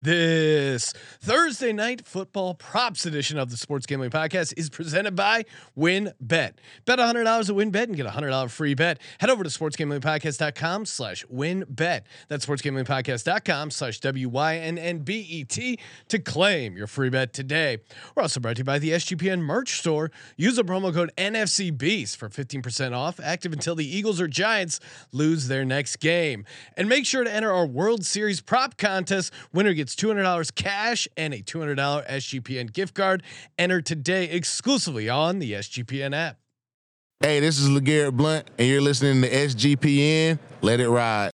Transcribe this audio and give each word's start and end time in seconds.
This 0.00 0.92
Thursday 1.20 1.72
night 1.72 2.06
football 2.06 2.54
props 2.54 3.04
edition 3.04 3.36
of 3.36 3.50
the 3.50 3.56
Sports 3.56 3.84
Gambling 3.84 4.10
Podcast 4.10 4.54
is 4.56 4.70
presented 4.70 5.16
by 5.16 5.44
WynnBet. 5.76 6.12
Bet 6.20 6.98
$100 7.00 7.16
at 7.16 7.46
WynnBet 7.56 7.82
and 7.82 7.96
get 7.96 8.06
a 8.06 8.10
$100 8.10 8.48
free 8.48 8.74
bet. 8.74 9.00
Head 9.18 9.28
over 9.28 9.42
to 9.42 9.50
sportsgamblingpodcast.com 9.50 10.86
slash 10.86 11.26
wynnbet. 11.26 12.02
That's 12.28 12.46
sportsgamblingpodcast.com 12.46 13.72
slash 13.72 13.98
W-Y-N-N-B-E-T 13.98 15.78
to 16.06 16.18
claim 16.20 16.76
your 16.76 16.86
free 16.86 17.10
bet 17.10 17.32
today. 17.32 17.78
We're 18.14 18.22
also 18.22 18.38
brought 18.38 18.54
to 18.54 18.60
you 18.60 18.64
by 18.64 18.78
the 18.78 18.90
SGPN 18.90 19.40
merch 19.40 19.80
store. 19.80 20.12
Use 20.36 20.54
the 20.54 20.64
promo 20.64 20.94
code 20.94 21.10
NFCBeast 21.16 22.16
for 22.16 22.28
15% 22.28 22.96
off, 22.96 23.18
active 23.18 23.52
until 23.52 23.74
the 23.74 23.84
Eagles 23.96 24.20
or 24.20 24.28
Giants 24.28 24.78
lose 25.10 25.48
their 25.48 25.64
next 25.64 25.96
game. 25.96 26.44
And 26.76 26.88
make 26.88 27.04
sure 27.04 27.24
to 27.24 27.34
enter 27.34 27.52
our 27.52 27.66
World 27.66 28.06
Series 28.06 28.40
prop 28.40 28.76
contest. 28.76 29.32
Winner 29.52 29.74
gets 29.74 29.87
$200 29.96 30.54
cash 30.54 31.08
and 31.16 31.34
a 31.34 31.42
$200 31.42 31.76
SGPN 32.08 32.72
gift 32.72 32.94
card. 32.94 33.22
Enter 33.58 33.80
today 33.80 34.24
exclusively 34.24 35.08
on 35.08 35.38
the 35.38 35.52
SGPN 35.52 36.14
app. 36.14 36.38
Hey, 37.20 37.40
this 37.40 37.58
is 37.58 37.68
LeGarrette 37.68 38.16
Blount, 38.16 38.48
and 38.58 38.68
you're 38.68 38.80
listening 38.80 39.22
to 39.22 39.28
SGPN. 39.28 40.38
Let 40.62 40.78
it 40.78 40.88
ride. 40.88 41.32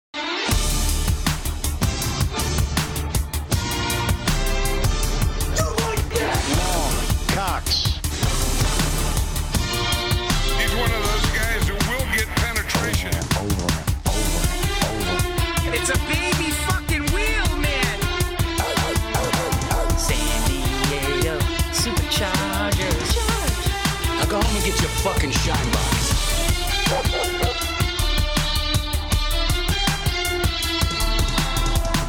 Fucking 25.05 25.31
shine 25.33 25.71
box. 25.71 27.25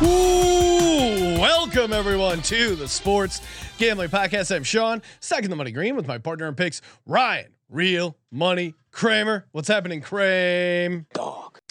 Ooh, 0.03 1.39
welcome 1.39 1.93
everyone 1.93 2.41
to 2.43 2.75
the 2.75 2.87
Sports 2.87 3.41
Gambling 3.77 4.09
Podcast. 4.09 4.53
I'm 4.55 4.63
Sean, 4.63 5.01
second 5.19 5.49
the 5.49 5.55
money 5.55 5.71
green 5.71 5.95
with 5.95 6.05
my 6.05 6.17
partner 6.17 6.47
in 6.47 6.53
picks, 6.55 6.81
Ryan, 7.05 7.47
Real 7.69 8.15
Money 8.29 8.75
Kramer. 8.91 9.45
What's 9.51 9.67
happening, 9.69 10.01
Kramer? 10.01 11.05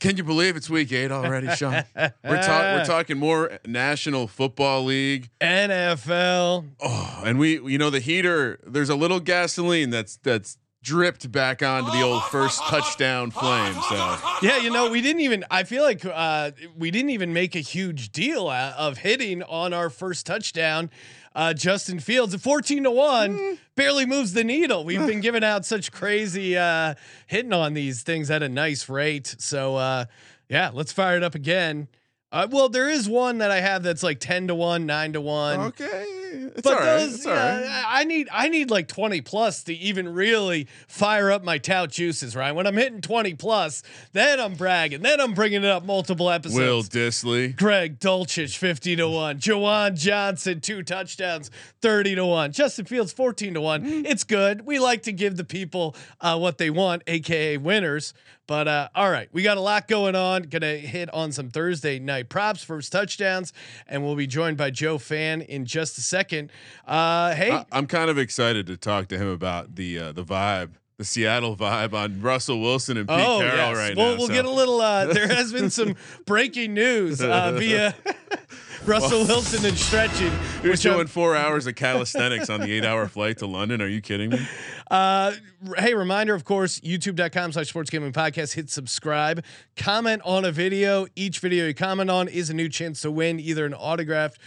Can 0.00 0.16
you 0.16 0.24
believe 0.24 0.56
it's 0.56 0.68
week 0.68 0.90
eight 0.92 1.12
already, 1.12 1.48
Sean? 1.54 1.84
we're, 1.94 2.08
talk- 2.42 2.78
we're 2.78 2.84
talking 2.86 3.18
more 3.18 3.58
National 3.66 4.26
Football 4.26 4.84
League. 4.84 5.28
NFL. 5.40 6.66
Oh, 6.80 7.22
and 7.24 7.38
we, 7.38 7.60
you 7.62 7.78
know, 7.78 7.90
the 7.90 8.00
heater. 8.00 8.58
There's 8.66 8.90
a 8.90 8.96
little 8.96 9.20
gasoline 9.20 9.90
that's 9.90 10.16
that's 10.16 10.58
dripped 10.84 11.32
back 11.32 11.62
onto 11.62 11.90
the 11.90 12.02
old 12.02 12.22
first 12.24 12.60
touchdown 12.64 13.30
flame. 13.30 13.74
So 13.88 14.16
Yeah, 14.42 14.58
you 14.58 14.70
know, 14.70 14.90
we 14.90 15.00
didn't 15.00 15.22
even. 15.22 15.44
I 15.50 15.64
feel 15.64 15.82
like 15.82 16.04
uh, 16.04 16.52
we 16.76 16.90
didn't 16.92 17.10
even 17.10 17.32
make 17.32 17.56
a 17.56 17.60
huge 17.60 18.12
deal 18.12 18.48
out 18.48 18.76
of 18.76 18.98
hitting 18.98 19.42
on 19.42 19.72
our 19.72 19.90
first 19.90 20.26
touchdown. 20.26 20.90
Uh, 21.34 21.52
Justin 21.52 21.98
Fields 21.98 22.34
at 22.34 22.40
fourteen 22.40 22.84
to 22.84 22.90
one 22.92 23.58
barely 23.74 24.06
moves 24.06 24.34
the 24.34 24.44
needle. 24.44 24.84
We've 24.84 25.04
been 25.06 25.20
giving 25.20 25.42
out 25.42 25.64
such 25.64 25.90
crazy 25.90 26.56
uh, 26.56 26.94
hitting 27.26 27.52
on 27.52 27.74
these 27.74 28.02
things 28.02 28.30
at 28.30 28.42
a 28.42 28.48
nice 28.48 28.88
rate. 28.88 29.34
So 29.38 29.76
uh, 29.76 30.04
yeah, 30.48 30.70
let's 30.72 30.92
fire 30.92 31.16
it 31.16 31.24
up 31.24 31.34
again. 31.34 31.88
Uh, 32.30 32.46
well, 32.50 32.68
there 32.68 32.88
is 32.88 33.08
one 33.08 33.38
that 33.38 33.50
I 33.50 33.60
have 33.60 33.82
that's 33.82 34.02
like 34.02 34.20
ten 34.20 34.48
to 34.48 34.54
one, 34.54 34.86
nine 34.86 35.12
to 35.14 35.20
one. 35.20 35.60
okay, 35.60 36.23
it's 36.54 36.62
But 36.62 36.78
right. 36.78 36.84
those, 36.84 37.14
it's 37.14 37.26
yeah, 37.26 37.60
right. 37.60 37.84
I 37.86 38.04
need 38.04 38.28
I 38.32 38.48
need 38.48 38.70
like 38.70 38.88
twenty 38.88 39.20
plus 39.20 39.64
to 39.64 39.74
even 39.74 40.12
really 40.12 40.68
fire 40.88 41.30
up 41.30 41.44
my 41.44 41.58
tout 41.58 41.90
juices. 41.90 42.34
Right 42.36 42.52
when 42.52 42.66
I'm 42.66 42.76
hitting 42.76 43.00
twenty 43.00 43.34
plus, 43.34 43.82
then 44.12 44.40
I'm 44.40 44.54
bragging. 44.54 45.02
Then 45.02 45.20
I'm 45.20 45.34
bringing 45.34 45.64
it 45.64 45.70
up 45.70 45.84
multiple 45.84 46.30
episodes. 46.30 46.58
Will 46.58 46.82
Dissly. 46.82 47.56
Greg 47.56 47.98
Dulcich 47.98 48.56
fifty 48.56 48.96
to 48.96 49.08
one, 49.08 49.38
Juwan 49.38 49.96
Johnson 49.96 50.60
two 50.60 50.82
touchdowns 50.82 51.50
thirty 51.80 52.14
to 52.14 52.24
one, 52.26 52.52
Justin 52.52 52.84
Fields 52.84 53.12
fourteen 53.12 53.54
to 53.54 53.60
one. 53.60 53.84
Mm. 53.84 54.06
It's 54.06 54.24
good. 54.24 54.66
We 54.66 54.78
like 54.78 55.02
to 55.04 55.12
give 55.12 55.36
the 55.36 55.44
people 55.44 55.94
uh, 56.20 56.38
what 56.38 56.58
they 56.58 56.70
want, 56.70 57.02
aka 57.06 57.56
winners. 57.56 58.14
But 58.46 58.68
uh, 58.68 58.88
all 58.94 59.10
right, 59.10 59.30
we 59.32 59.42
got 59.42 59.56
a 59.56 59.60
lot 59.62 59.88
going 59.88 60.14
on. 60.14 60.42
Gonna 60.42 60.76
hit 60.76 61.08
on 61.14 61.32
some 61.32 61.48
Thursday 61.48 61.98
night 61.98 62.28
props, 62.28 62.62
first 62.62 62.92
touchdowns, 62.92 63.54
and 63.86 64.04
we'll 64.04 64.16
be 64.16 64.26
joined 64.26 64.58
by 64.58 64.68
Joe 64.68 64.98
Fann 64.98 65.40
in 65.40 65.64
just 65.64 65.96
a 65.96 66.02
second. 66.02 66.23
Uh, 66.32 67.34
hey, 67.34 67.50
I, 67.50 67.66
I'm 67.72 67.86
kind 67.86 68.10
of 68.10 68.18
excited 68.18 68.66
to 68.66 68.76
talk 68.76 69.08
to 69.08 69.18
him 69.18 69.28
about 69.28 69.74
the 69.76 69.98
uh, 69.98 70.12
the 70.12 70.24
vibe, 70.24 70.70
the 70.96 71.04
Seattle 71.04 71.56
vibe 71.56 71.92
on 71.92 72.20
Russell 72.20 72.60
Wilson 72.60 72.96
and 72.96 73.08
Pete 73.08 73.18
oh 73.18 73.38
Carroll 73.40 73.56
yes, 73.56 73.76
right 73.76 73.96
we'll, 73.96 74.12
now. 74.12 74.16
we'll 74.18 74.26
so- 74.28 74.32
get 74.32 74.44
a 74.44 74.50
little. 74.50 74.80
Uh, 74.80 75.06
there 75.12 75.28
has 75.28 75.52
been 75.52 75.70
some 75.70 75.96
breaking 76.26 76.74
news 76.74 77.20
uh, 77.20 77.52
via 77.52 77.94
Russell 78.84 79.24
Wilson 79.24 79.64
and 79.64 79.76
stretching. 79.78 80.30
You're 80.62 80.72
which 80.72 80.86
I'm- 80.86 80.96
doing 80.96 81.06
four 81.06 81.34
hours 81.36 81.66
of 81.66 81.74
calisthenics 81.74 82.50
on 82.50 82.60
the 82.60 82.70
eight-hour 82.70 83.08
flight 83.08 83.38
to 83.38 83.46
London. 83.46 83.80
Are 83.80 83.88
you 83.88 84.00
kidding 84.00 84.30
me? 84.30 84.38
Uh, 84.90 85.32
hey, 85.78 85.94
reminder, 85.94 86.34
of 86.34 86.44
course, 86.44 86.78
youtube.com 86.80 87.52
slash 87.52 87.70
sports 87.70 87.88
gambling 87.88 88.12
podcast. 88.12 88.52
Hit 88.52 88.68
subscribe, 88.68 89.42
comment 89.76 90.20
on 90.26 90.44
a 90.44 90.52
video. 90.52 91.06
Each 91.16 91.40
video 91.40 91.66
you 91.66 91.74
comment 91.74 92.10
on 92.10 92.28
is 92.28 92.50
a 92.50 92.54
new 92.54 92.68
chance 92.68 93.00
to 93.00 93.10
win 93.10 93.40
either 93.40 93.64
an 93.64 93.72
autographed 93.72 94.38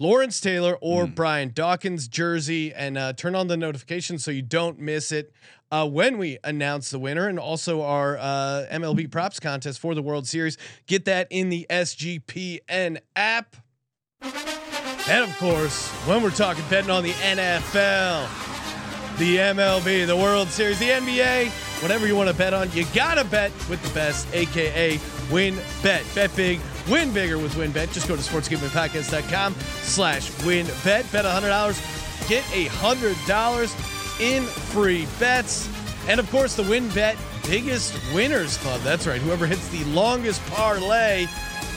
Lawrence 0.00 0.40
Taylor 0.40 0.78
or 0.80 1.06
Brian 1.06 1.52
Dawkins 1.54 2.08
jersey. 2.08 2.72
And 2.72 2.96
uh, 2.96 3.12
turn 3.12 3.34
on 3.34 3.48
the 3.48 3.56
notifications 3.56 4.24
so 4.24 4.30
you 4.30 4.40
don't 4.40 4.78
miss 4.78 5.12
it 5.12 5.30
uh, 5.70 5.86
when 5.86 6.16
we 6.16 6.38
announce 6.42 6.88
the 6.90 6.98
winner. 6.98 7.28
And 7.28 7.38
also 7.38 7.82
our 7.82 8.16
uh, 8.16 8.66
MLB 8.72 9.10
props 9.10 9.38
contest 9.38 9.78
for 9.78 9.94
the 9.94 10.00
World 10.00 10.26
Series. 10.26 10.56
Get 10.86 11.04
that 11.04 11.28
in 11.28 11.50
the 11.50 11.66
SGPN 11.68 12.98
app. 13.14 13.56
And 14.22 15.24
of 15.24 15.36
course, 15.38 15.88
when 16.06 16.22
we're 16.22 16.30
talking 16.30 16.64
betting 16.70 16.90
on 16.90 17.02
the 17.02 17.12
NFL, 17.12 18.26
the 19.18 19.36
MLB, 19.36 20.06
the 20.06 20.16
World 20.16 20.48
Series, 20.48 20.78
the 20.78 20.88
NBA, 20.88 21.50
whatever 21.82 22.06
you 22.06 22.16
want 22.16 22.30
to 22.30 22.34
bet 22.34 22.54
on, 22.54 22.72
you 22.72 22.86
gotta 22.94 23.24
bet 23.24 23.52
with 23.68 23.82
the 23.82 23.92
best, 23.92 24.26
aka 24.34 24.98
Win 25.30 25.58
Bet. 25.82 26.04
Bet 26.14 26.34
big, 26.34 26.58
win 26.90 27.12
bigger 27.12 27.38
with 27.38 27.54
WynnBet. 27.54 27.92
Just 27.92 28.08
go 28.08 28.16
to 28.16 28.22
sportsgamblingpodcast.com 28.22 29.54
slash 29.82 30.44
win 30.44 30.66
bet. 30.84 31.10
Bet 31.12 31.24
$100, 31.24 32.28
get 32.28 32.42
$100 32.44 34.20
in 34.20 34.42
free 34.44 35.06
bets. 35.18 35.68
And 36.08 36.18
of 36.18 36.30
course, 36.30 36.56
the 36.56 36.62
WynnBet 36.64 37.16
Biggest 37.48 37.94
Winners 38.14 38.56
Club. 38.58 38.80
That's 38.82 39.06
right. 39.06 39.20
Whoever 39.20 39.46
hits 39.46 39.68
the 39.68 39.84
longest 39.84 40.44
parlay, 40.46 41.26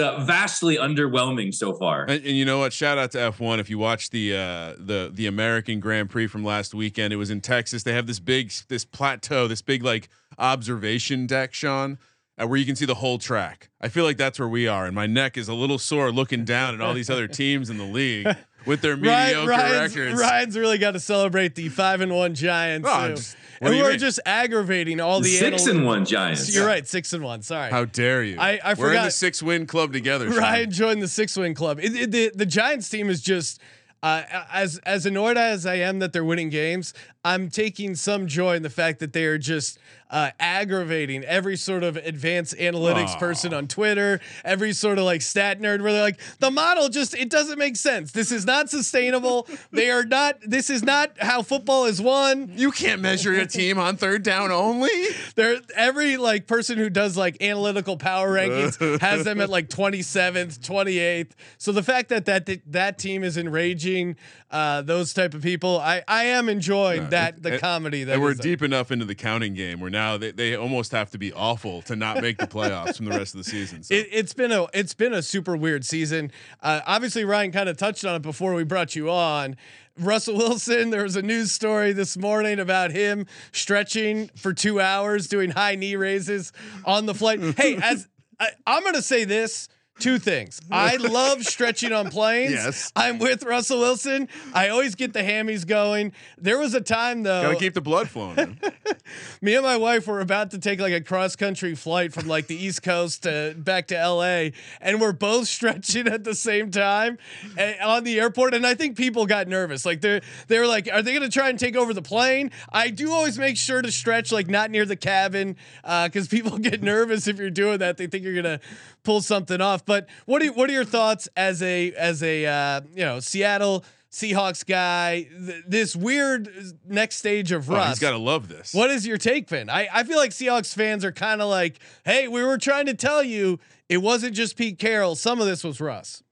uh, 0.00 0.24
vastly 0.24 0.76
underwhelming 0.76 1.52
so 1.52 1.74
far. 1.74 2.02
And, 2.02 2.24
and, 2.24 2.36
you 2.36 2.44
know 2.44 2.60
what? 2.60 2.72
Shout 2.72 2.96
out 2.96 3.10
to 3.12 3.18
F1. 3.18 3.58
If 3.58 3.68
you 3.68 3.78
watch 3.78 4.08
the 4.08 4.34
uh, 4.34 4.74
the 4.78 5.10
the 5.12 5.26
American 5.26 5.80
Grand 5.80 6.08
Prix 6.08 6.28
from 6.28 6.44
last 6.44 6.74
weekend, 6.74 7.12
it 7.12 7.16
was 7.16 7.30
in 7.30 7.42
Texas. 7.42 7.82
They 7.82 7.92
have 7.92 8.06
this 8.06 8.20
big 8.20 8.52
this 8.68 8.86
plateau, 8.86 9.48
this 9.48 9.60
big 9.60 9.82
like 9.82 10.08
observation 10.38 11.26
deck, 11.26 11.52
Sean, 11.52 11.98
uh, 12.40 12.46
where 12.46 12.58
you 12.58 12.66
can 12.66 12.76
see 12.76 12.84
the 12.86 12.94
whole 12.96 13.18
track. 13.18 13.70
I 13.80 13.88
feel 13.88 14.04
like 14.04 14.16
that's 14.16 14.38
where 14.38 14.48
we 14.48 14.66
are, 14.66 14.86
and 14.86 14.94
my 14.94 15.06
neck 15.06 15.36
is 15.36 15.48
a 15.48 15.54
little 15.54 15.78
sore 15.78 16.10
looking 16.10 16.44
down 16.44 16.74
at 16.74 16.80
all 16.80 16.94
these 16.94 17.10
other 17.10 17.28
teams 17.42 17.70
in 17.70 17.78
the 17.78 17.84
league 17.84 18.26
with 18.66 18.80
their 18.80 18.96
mediocre 18.98 19.48
Ryan's, 19.48 19.96
records. 19.96 20.20
Ryan's 20.20 20.58
really 20.58 20.78
got 20.78 20.92
to 20.92 21.00
celebrate 21.00 21.54
the 21.54 21.68
five 21.68 22.00
and 22.00 22.14
one 22.14 22.34
Giants. 22.34 22.88
Oh, 22.90 23.08
just- 23.10 23.36
and 23.60 23.68
what 23.68 23.70
do 23.70 23.76
you 23.76 23.84
we're 23.84 23.96
just 23.96 24.18
aggravating 24.26 25.00
all 25.00 25.20
the 25.20 25.28
Six 25.28 25.62
analy- 25.62 25.70
and 25.70 25.86
one 25.86 26.04
Giants. 26.04 26.52
You're 26.54 26.66
right, 26.66 26.86
six 26.86 27.12
and 27.12 27.22
one. 27.22 27.40
Sorry. 27.42 27.70
How 27.70 27.84
dare 27.84 28.24
you? 28.24 28.36
I- 28.38 28.58
I 28.62 28.74
We're 28.74 28.94
in 28.94 29.04
the 29.04 29.10
six 29.12 29.42
win 29.42 29.66
club 29.66 29.92
together. 29.92 30.28
Sean. 30.30 30.40
Ryan 30.40 30.70
joined 30.72 31.02
the 31.02 31.08
six 31.08 31.36
win 31.36 31.54
club. 31.54 31.78
It, 31.80 31.94
it- 31.94 32.10
the 32.10 32.32
the 32.34 32.46
Giants 32.46 32.88
team 32.90 33.08
is 33.08 33.22
just 33.22 33.60
uh, 34.02 34.22
as 34.52 34.78
as 34.78 35.06
annoyed 35.06 35.38
as 35.38 35.64
I 35.66 35.76
am 35.76 36.00
that 36.00 36.12
they're 36.12 36.24
winning 36.24 36.50
games. 36.50 36.92
I'm 37.24 37.48
taking 37.48 37.94
some 37.94 38.26
joy 38.26 38.56
in 38.56 38.62
the 38.64 38.70
fact 38.70 38.98
that 38.98 39.12
they 39.12 39.24
are 39.24 39.38
just 39.38 39.78
uh, 40.14 40.30
aggravating 40.38 41.24
every 41.24 41.56
sort 41.56 41.82
of 41.82 41.96
advanced 41.96 42.54
analytics 42.56 43.18
person 43.18 43.52
on 43.52 43.66
Twitter, 43.66 44.20
every 44.44 44.72
sort 44.72 44.96
of 44.96 45.04
like 45.04 45.20
stat 45.20 45.60
nerd 45.60 45.82
where 45.82 45.92
they're 45.92 46.02
like, 46.02 46.20
the 46.38 46.52
model 46.52 46.88
just 46.88 47.16
it 47.16 47.28
doesn't 47.28 47.58
make 47.58 47.74
sense. 47.74 48.12
This 48.12 48.30
is 48.30 48.46
not 48.46 48.70
sustainable. 48.70 49.48
they 49.72 49.90
are 49.90 50.04
not. 50.04 50.38
This 50.46 50.70
is 50.70 50.84
not 50.84 51.10
how 51.18 51.42
football 51.42 51.86
is 51.86 52.00
won. 52.00 52.52
You 52.54 52.70
can't 52.70 53.02
measure 53.02 53.32
a 53.32 53.44
team 53.44 53.76
on 53.76 53.96
third 53.96 54.22
down 54.22 54.52
only. 54.52 54.88
There, 55.34 55.60
every 55.74 56.16
like 56.16 56.46
person 56.46 56.78
who 56.78 56.90
does 56.90 57.16
like 57.16 57.42
analytical 57.42 57.96
power 57.96 58.32
rankings 58.32 59.00
has 59.00 59.24
them 59.24 59.40
at 59.40 59.50
like 59.50 59.68
27th, 59.68 60.60
28th. 60.60 61.32
So 61.58 61.72
the 61.72 61.82
fact 61.82 62.10
that 62.10 62.26
that 62.26 62.48
that 62.66 62.98
team 62.98 63.24
is 63.24 63.36
enraging 63.36 64.14
uh, 64.52 64.82
those 64.82 65.12
type 65.12 65.34
of 65.34 65.42
people, 65.42 65.80
I 65.80 66.04
I 66.06 66.26
am 66.26 66.48
enjoying 66.48 67.10
that 67.10 67.42
the 67.42 67.54
and- 67.54 67.60
comedy 67.60 68.04
that 68.04 68.12
and 68.12 68.22
we're 68.22 68.34
deep 68.34 68.62
enough 68.62 68.92
into 68.92 69.04
the 69.04 69.16
counting 69.16 69.54
game 69.54 69.80
where 69.80 69.90
now 69.90 70.03
they, 70.18 70.30
they 70.30 70.56
almost 70.56 70.92
have 70.92 71.10
to 71.10 71.18
be 71.18 71.32
awful 71.32 71.82
to 71.82 71.96
not 71.96 72.20
make 72.22 72.38
the 72.38 72.46
playoffs 72.46 72.96
from 72.96 73.06
the 73.06 73.12
rest 73.12 73.34
of 73.34 73.44
the 73.44 73.50
season. 73.50 73.82
So. 73.82 73.94
It, 73.94 74.08
it's 74.10 74.34
been 74.34 74.52
a 74.52 74.66
it's 74.72 74.94
been 74.94 75.12
a 75.12 75.22
super 75.22 75.56
weird 75.56 75.84
season. 75.84 76.30
Uh, 76.62 76.80
obviously, 76.86 77.24
Ryan 77.24 77.52
kind 77.52 77.68
of 77.68 77.76
touched 77.76 78.04
on 78.04 78.14
it 78.14 78.22
before 78.22 78.54
we 78.54 78.64
brought 78.64 78.94
you 78.94 79.10
on. 79.10 79.56
Russell 79.98 80.36
Wilson. 80.36 80.90
There 80.90 81.02
was 81.04 81.16
a 81.16 81.22
news 81.22 81.52
story 81.52 81.92
this 81.92 82.16
morning 82.16 82.58
about 82.58 82.90
him 82.90 83.26
stretching 83.52 84.30
for 84.36 84.52
two 84.52 84.80
hours, 84.80 85.28
doing 85.28 85.50
high 85.50 85.76
knee 85.76 85.96
raises 85.96 86.52
on 86.84 87.06
the 87.06 87.14
flight. 87.14 87.40
Hey, 87.56 87.76
as 87.76 88.08
I, 88.40 88.48
I'm 88.66 88.82
going 88.82 88.94
to 88.94 89.02
say 89.02 89.24
this. 89.24 89.68
Two 90.00 90.18
things. 90.18 90.60
I 90.72 90.96
love 90.96 91.44
stretching 91.44 91.92
on 91.92 92.10
planes. 92.10 92.50
Yes. 92.50 92.92
I'm 92.96 93.20
with 93.20 93.44
Russell 93.44 93.78
Wilson. 93.78 94.28
I 94.52 94.68
always 94.68 94.96
get 94.96 95.12
the 95.12 95.20
hammies 95.20 95.64
going. 95.64 96.12
There 96.36 96.58
was 96.58 96.74
a 96.74 96.80
time 96.80 97.22
though. 97.22 97.42
Gotta 97.42 97.56
keep 97.56 97.74
the 97.74 97.80
blood 97.80 98.08
flowing. 98.08 98.58
me 99.40 99.54
and 99.54 99.64
my 99.64 99.76
wife 99.76 100.08
were 100.08 100.20
about 100.20 100.50
to 100.50 100.58
take 100.58 100.80
like 100.80 100.92
a 100.92 101.00
cross 101.00 101.36
country 101.36 101.76
flight 101.76 102.12
from 102.12 102.26
like 102.26 102.48
the 102.48 102.56
East 102.56 102.82
Coast 102.82 103.22
to 103.22 103.54
back 103.56 103.86
to 103.88 103.94
LA, 103.94 104.50
and 104.80 105.00
we're 105.00 105.12
both 105.12 105.46
stretching 105.54 106.08
at 106.08 106.24
the 106.24 106.34
same 106.34 106.72
time 106.72 107.16
eh, 107.56 107.76
on 107.82 108.02
the 108.02 108.18
airport. 108.18 108.52
And 108.52 108.66
I 108.66 108.74
think 108.74 108.96
people 108.96 109.26
got 109.26 109.46
nervous. 109.46 109.86
Like 109.86 110.00
they're 110.00 110.22
they're 110.48 110.66
like, 110.66 110.88
are 110.92 111.02
they 111.02 111.14
gonna 111.14 111.28
try 111.28 111.50
and 111.50 111.58
take 111.58 111.76
over 111.76 111.94
the 111.94 112.02
plane? 112.02 112.50
I 112.72 112.90
do 112.90 113.12
always 113.12 113.38
make 113.38 113.56
sure 113.56 113.80
to 113.80 113.92
stretch 113.92 114.32
like 114.32 114.48
not 114.48 114.72
near 114.72 114.86
the 114.86 114.96
cabin 114.96 115.56
because 115.82 116.26
people 116.26 116.58
get 116.58 116.82
nervous 116.82 117.28
if 117.28 117.38
you're 117.38 117.48
doing 117.48 117.78
that. 117.78 117.96
They 117.96 118.08
think 118.08 118.24
you're 118.24 118.34
gonna 118.34 118.60
pull 119.04 119.20
something 119.20 119.60
off. 119.60 119.83
But 119.84 120.08
what 120.26 120.42
are 120.42 120.52
what 120.52 120.68
are 120.70 120.72
your 120.72 120.84
thoughts 120.84 121.28
as 121.36 121.62
a 121.62 121.92
as 121.94 122.22
a 122.22 122.46
uh, 122.46 122.80
you 122.94 123.04
know 123.04 123.20
Seattle? 123.20 123.84
Seahawks 124.10 124.64
guy, 124.64 125.24
th- 125.24 125.64
this 125.66 125.96
weird 125.96 126.48
next 126.86 127.16
stage 127.16 127.50
of 127.50 127.68
Oh, 127.68 127.74
Russ. 127.74 127.88
he's 127.88 127.98
got 127.98 128.12
to 128.12 128.16
love 128.16 128.46
this. 128.46 128.72
What 128.72 128.90
is 128.90 129.04
your 129.04 129.18
take, 129.18 129.48
Finn? 129.48 129.68
I, 129.68 129.88
I 129.92 130.04
feel 130.04 130.18
like 130.18 130.30
Seahawks 130.30 130.72
fans 130.72 131.04
are 131.04 131.10
kind 131.10 131.42
of 131.42 131.48
like, 131.48 131.80
hey, 132.04 132.28
we 132.28 132.44
were 132.44 132.56
trying 132.56 132.86
to 132.86 132.94
tell 132.94 133.24
you 133.24 133.58
it 133.88 133.96
wasn't 133.98 134.36
just 134.36 134.56
Pete 134.56 134.78
Carroll. 134.78 135.16
Some 135.16 135.40
of 135.40 135.48
this 135.48 135.64
was 135.64 135.80
Russ. 135.80 136.22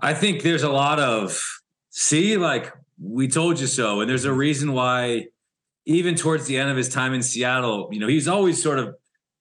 I 0.00 0.14
think 0.14 0.42
there's 0.44 0.62
a 0.62 0.70
lot 0.70 1.00
of 1.00 1.42
see, 1.90 2.36
like 2.36 2.72
we 3.02 3.26
told 3.26 3.58
you 3.58 3.66
so, 3.66 4.00
and 4.00 4.08
there's 4.08 4.24
a 4.24 4.32
reason 4.32 4.72
why. 4.72 5.26
Even 5.86 6.14
towards 6.14 6.46
the 6.46 6.56
end 6.58 6.70
of 6.70 6.76
his 6.76 6.88
time 6.88 7.12
in 7.12 7.22
Seattle, 7.24 7.88
you 7.92 7.98
know, 7.98 8.06
he's 8.06 8.28
always 8.28 8.62
sort 8.62 8.78
of 8.78 8.94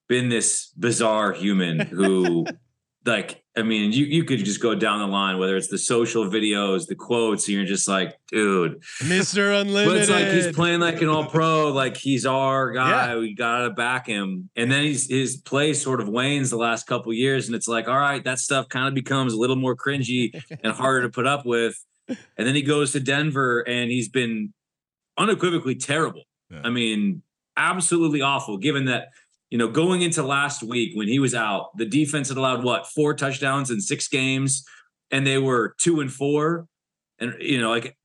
been 0.10 0.28
this 0.30 0.74
bizarre 0.78 1.32
human 1.34 1.80
who, 1.80 2.46
like, 3.06 3.44
I 3.56 3.62
mean, 3.62 3.92
you 3.92 4.06
you 4.06 4.24
could 4.24 4.44
just 4.44 4.62
go 4.62 4.74
down 4.74 5.00
the 5.00 5.08
line, 5.08 5.38
whether 5.38 5.56
it's 5.56 5.68
the 5.68 5.78
social 5.78 6.26
videos, 6.26 6.88
the 6.88 6.96
quotes, 6.96 7.48
and 7.48 7.56
you're 7.56 7.66
just 7.66 7.88
like, 7.88 8.18
dude, 8.30 8.82
Mr. 9.02 9.62
Unlimited. 9.62 9.88
but 9.88 9.98
it's 9.98 10.10
like 10.10 10.28
he's 10.28 10.56
playing 10.56 10.80
like 10.80 11.02
an 11.02 11.10
all 11.10 11.26
pro, 11.26 11.72
like 11.72 11.98
he's 11.98 12.26
our 12.26 12.72
guy. 12.72 13.14
Yeah. 13.14 13.20
We 13.20 13.36
gotta 13.36 13.70
back 13.70 14.08
him. 14.08 14.50
And 14.56 14.72
then 14.72 14.84
he's 14.84 15.10
his 15.10 15.38
play 15.38 15.74
sort 15.74 16.02
of 16.02 16.10
wanes 16.10 16.50
the 16.50 16.58
last 16.58 16.88
couple 16.88 17.14
years, 17.14 17.48
and 17.48 17.56
it's 17.56 17.68
like, 17.68 17.88
all 17.88 18.00
right, 18.00 18.24
that 18.24 18.40
stuff 18.40 18.70
kind 18.70 18.88
of 18.88 18.94
becomes 18.94 19.34
a 19.34 19.38
little 19.38 19.58
more 19.58 19.76
cringy 19.76 20.32
and 20.64 20.74
harder 20.74 21.04
to 21.04 21.10
put 21.10 21.28
up 21.28 21.46
with. 21.46 21.76
And 22.08 22.48
then 22.48 22.56
he 22.56 22.62
goes 22.64 22.92
to 22.94 23.00
Denver, 23.00 23.62
and 23.62 23.92
he's 23.92 24.10
been 24.10 24.54
unequivocally 25.18 25.76
terrible. 25.76 26.24
Yeah. 26.50 26.62
I 26.64 26.70
mean, 26.70 27.22
absolutely 27.56 28.22
awful. 28.22 28.58
Given 28.58 28.86
that 28.86 29.10
you 29.54 29.60
know, 29.60 29.68
going 29.68 30.02
into 30.02 30.24
last 30.24 30.64
week 30.64 30.94
when 30.96 31.08
he 31.08 31.20
was 31.20 31.36
out, 31.36 31.78
the 31.78 31.86
defense 31.86 32.30
had 32.30 32.40
allowed 32.40 32.64
what 32.64 32.88
four 32.88 33.14
touchdowns 33.14 33.70
in 33.70 33.80
six 33.80 34.08
games, 34.08 34.66
and 35.12 35.28
they 35.28 35.38
were 35.38 35.76
two 35.78 36.00
and 36.00 36.12
four. 36.12 36.66
And 37.20 37.36
you 37.40 37.62
know, 37.62 37.70
like 37.70 37.96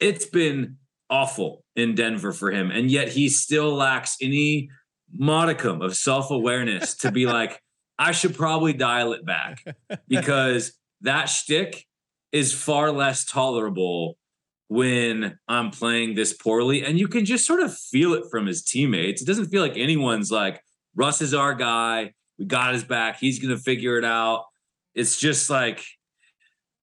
it's 0.00 0.26
been 0.26 0.78
awful 1.08 1.62
in 1.76 1.94
Denver 1.94 2.32
for 2.32 2.50
him, 2.50 2.72
and 2.72 2.90
yet 2.90 3.06
he 3.06 3.28
still 3.28 3.72
lacks 3.72 4.16
any 4.20 4.68
modicum 5.16 5.80
of 5.80 5.94
self-awareness 5.94 6.96
to 6.96 7.12
be 7.12 7.24
like, 7.38 7.62
I 7.96 8.10
should 8.10 8.34
probably 8.34 8.72
dial 8.72 9.12
it 9.12 9.24
back 9.24 9.64
because 10.08 10.72
that 11.02 11.26
shtick 11.26 11.86
is 12.32 12.52
far 12.52 12.90
less 12.90 13.24
tolerable 13.24 14.18
when 14.66 15.38
I'm 15.46 15.70
playing 15.70 16.16
this 16.16 16.32
poorly. 16.32 16.84
And 16.84 16.98
you 16.98 17.06
can 17.06 17.24
just 17.24 17.46
sort 17.46 17.60
of 17.60 17.76
feel 17.76 18.12
it 18.12 18.24
from 18.28 18.46
his 18.46 18.64
teammates. 18.64 19.22
It 19.22 19.26
doesn't 19.26 19.50
feel 19.50 19.62
like 19.62 19.76
anyone's 19.76 20.32
like, 20.32 20.60
Russ 20.94 21.22
is 21.22 21.34
our 21.34 21.54
guy. 21.54 22.12
We 22.38 22.46
got 22.46 22.72
his 22.74 22.84
back. 22.84 23.18
He's 23.18 23.38
going 23.38 23.54
to 23.54 23.62
figure 23.62 23.98
it 23.98 24.04
out. 24.04 24.44
It's 24.94 25.18
just 25.18 25.50
like, 25.50 25.84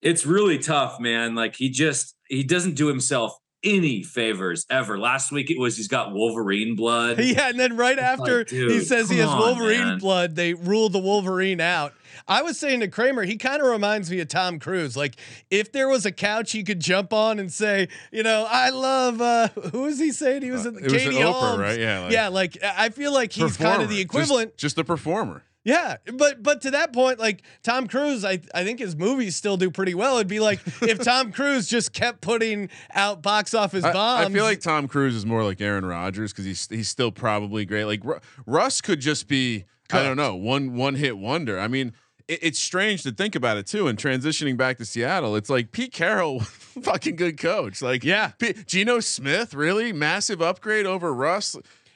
it's 0.01 0.25
really 0.25 0.59
tough, 0.59 0.99
man. 0.99 1.35
Like 1.35 1.55
he 1.55 1.69
just, 1.69 2.15
he 2.27 2.43
doesn't 2.43 2.75
do 2.75 2.87
himself 2.87 3.35
any 3.63 4.03
favors 4.03 4.65
ever. 4.69 4.97
Last 4.99 5.31
week 5.31 5.49
it 5.49 5.59
was 5.59 5.75
he's 5.75 5.87
got 5.87 6.13
Wolverine 6.13 6.75
blood. 6.75 7.19
Yeah, 7.27 7.49
and 7.49 7.59
then 7.59 7.75
right 7.75 7.99
after 7.99 8.39
like, 8.39 8.49
he 8.49 8.79
says 8.81 9.09
he 9.09 9.17
has 9.17 9.29
on, 9.29 9.39
Wolverine 9.39 9.79
man. 9.79 9.97
blood, 9.97 10.35
they 10.35 10.53
rule 10.53 10.89
the 10.89 10.99
Wolverine 10.99 11.59
out. 11.59 11.93
I 12.27 12.41
was 12.41 12.59
saying 12.59 12.81
to 12.81 12.87
Kramer, 12.87 13.23
he 13.23 13.37
kind 13.37 13.61
of 13.61 13.67
reminds 13.67 14.11
me 14.11 14.19
of 14.19 14.27
Tom 14.27 14.59
Cruise. 14.59 14.97
Like 14.97 15.15
if 15.49 15.71
there 15.71 15.87
was 15.87 16.05
a 16.05 16.11
couch 16.11 16.51
he 16.51 16.63
could 16.63 16.79
jump 16.79 17.13
on 17.13 17.39
and 17.39 17.51
say, 17.51 17.87
you 18.11 18.23
know, 18.23 18.45
I 18.49 18.69
love 18.69 19.21
uh 19.21 19.47
who 19.71 19.83
was 19.83 19.99
he 19.99 20.11
saying? 20.11 20.41
He 20.41 20.51
was 20.51 20.65
Uh, 20.65 20.69
in 20.69 20.77
it 20.77 20.83
was 20.83 20.93
Katie 20.93 21.15
Oprah, 21.15 21.33
Holmes. 21.33 21.59
right? 21.59 21.79
Yeah, 21.79 21.99
like- 22.01 22.11
yeah, 22.11 22.27
like 22.27 22.57
I 22.63 22.89
feel 22.89 23.13
like 23.13 23.31
he's 23.31 23.57
kind 23.57 23.81
of 23.81 23.89
the 23.89 24.01
equivalent. 24.01 24.51
Just, 24.57 24.75
just 24.75 24.77
a 24.79 24.83
performer. 24.83 25.43
Yeah, 25.63 25.97
but 26.13 26.41
but 26.41 26.61
to 26.61 26.71
that 26.71 26.93
point, 26.93 27.19
like 27.19 27.41
Tom 27.61 27.87
Cruise, 27.87 28.23
I 28.23 28.39
I 28.53 28.63
think 28.63 28.79
his 28.79 28.95
movies 28.95 29.35
still 29.35 29.57
do 29.57 29.69
pretty 29.69 29.95
well. 29.95 30.15
It'd 30.15 30.27
be 30.27 30.39
like 30.39 30.61
if 30.81 30.99
Tom 31.03 31.33
Cruise 31.33 31.67
just 31.67 31.91
kept 31.91 32.21
putting 32.21 32.69
out 32.93 33.21
box 33.21 33.53
office 33.53 33.83
bombs. 33.83 34.27
I 34.27 34.29
feel 34.29 34.45
like 34.45 34.61
Tom 34.61 34.87
Cruise 34.87 35.13
is 35.13 35.25
more 35.25 35.43
like 35.43 35.59
Aaron 35.59 35.85
Rodgers 35.85 36.31
because 36.31 36.45
he's 36.45 36.67
he's 36.69 36.87
still 36.87 37.11
probably 37.11 37.65
great. 37.65 37.83
Like 37.83 38.01
Ru- 38.05 38.19
Russ 38.45 38.79
could 38.79 39.01
just 39.01 39.27
be 39.27 39.65
I 39.91 40.03
don't 40.03 40.15
know 40.15 40.35
one 40.35 40.73
one 40.75 40.95
hit 40.95 41.17
wonder. 41.17 41.59
I 41.59 41.67
mean, 41.67 41.91
it, 42.27 42.39
it's 42.41 42.59
strange 42.59 43.03
to 43.03 43.11
think 43.11 43.35
about 43.35 43.57
it 43.57 43.67
too. 43.67 43.87
And 43.87 43.97
transitioning 43.97 44.57
back 44.57 44.77
to 44.77 44.85
Seattle, 44.85 45.35
it's 45.35 45.49
like 45.49 45.71
Pete 45.71 45.93
Carroll, 45.93 46.39
fucking 46.41 47.15
good 47.15 47.37
coach. 47.37 47.81
Like 47.81 48.03
Yeah. 48.03 48.29
P- 48.39 48.53
Geno 48.65 48.99
Smith, 48.99 49.53
really 49.53 49.91
massive 49.93 50.41
upgrade 50.41 50.85
over 50.85 51.13
Russ. 51.13 51.55